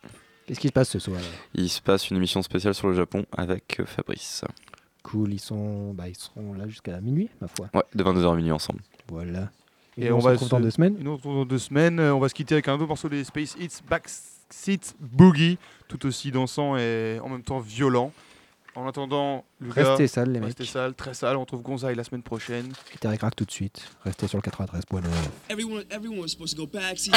Qu'est-ce 0.46 0.60
qui 0.60 0.68
se 0.70 0.74
passe 0.74 0.90
ce 0.90 1.00
soir 1.00 1.20
Il 1.54 1.70
se 1.70 1.82
passe 1.82 2.10
une 2.10 2.18
émission 2.18 2.42
spéciale 2.42 2.74
sur 2.74 2.88
le 2.88 2.94
Japon 2.94 3.26
avec 3.36 3.80
euh, 3.80 3.86
Fabrice. 3.86 4.44
Cool, 5.04 5.34
ils 5.34 5.40
sont, 5.40 5.94
bah, 5.94 6.08
ils 6.08 6.16
seront 6.16 6.54
là 6.54 6.68
jusqu'à 6.68 7.02
minuit, 7.02 7.30
ma 7.42 7.48
foi. 7.48 7.70
Ouais, 7.74 7.84
de 7.94 8.04
22h 8.04 8.32
à 8.32 8.36
minuit 8.36 8.52
ensemble. 8.52 8.80
Voilà. 9.10 9.50
Et, 9.98 10.06
Et 10.06 10.12
on, 10.12 10.18
on 10.18 10.20
se 10.22 10.26
va 10.26 10.32
retrouve 10.32 10.48
se- 10.48 10.52
dans 10.56 10.60
deux 10.62 10.72
semaines. 10.72 10.96
Nous 11.00 11.12
on 11.12 11.16
se 11.16 11.18
retrouve 11.24 11.36
dans 11.36 11.46
deux 11.46 11.60
semaines. 11.60 12.00
Euh, 12.00 12.14
On 12.16 12.20
va 12.20 12.30
se 12.30 12.34
quitter 12.34 12.56
avec 12.56 12.68
un 12.68 12.76
autre 12.76 12.88
morceau 12.88 13.10
des 13.10 13.24
Space 13.24 13.56
Hits, 13.60 13.82
Backseat 13.90 14.96
Boogie, 15.00 15.58
tout 15.88 16.06
aussi 16.06 16.32
dansant 16.32 16.78
et 16.78 17.20
en 17.24 17.30
même 17.30 17.44
temps 17.44 17.60
violent. 17.60 18.14
En 18.74 18.88
attendant, 18.88 19.44
Lucas, 19.60 19.84
Restez 19.84 20.08
sales, 20.08 20.32
les 20.32 20.40
restez 20.40 20.64
mecs. 20.64 20.70
sales, 20.72 20.94
très 20.94 21.14
sales. 21.14 21.36
On 21.36 21.42
retrouve 21.42 21.62
Gonzaï 21.62 21.94
la 21.94 22.06
semaine 22.06 22.24
prochaine. 22.24 22.72
Et 22.94 22.98
Terry 22.98 23.18
Crack 23.18 23.36
tout 23.36 23.44
de 23.44 23.52
suite. 23.52 23.84
Restez 24.06 24.28
sur 24.28 24.38
le 24.38 24.42
93.9. 24.44 25.02
Everyone, 25.50 25.84
everyone 25.92 26.20
was 26.20 26.30
supposed 26.30 26.56
to 26.56 26.66
go 26.66 26.68
back. 26.72 26.98
See, 26.98 27.12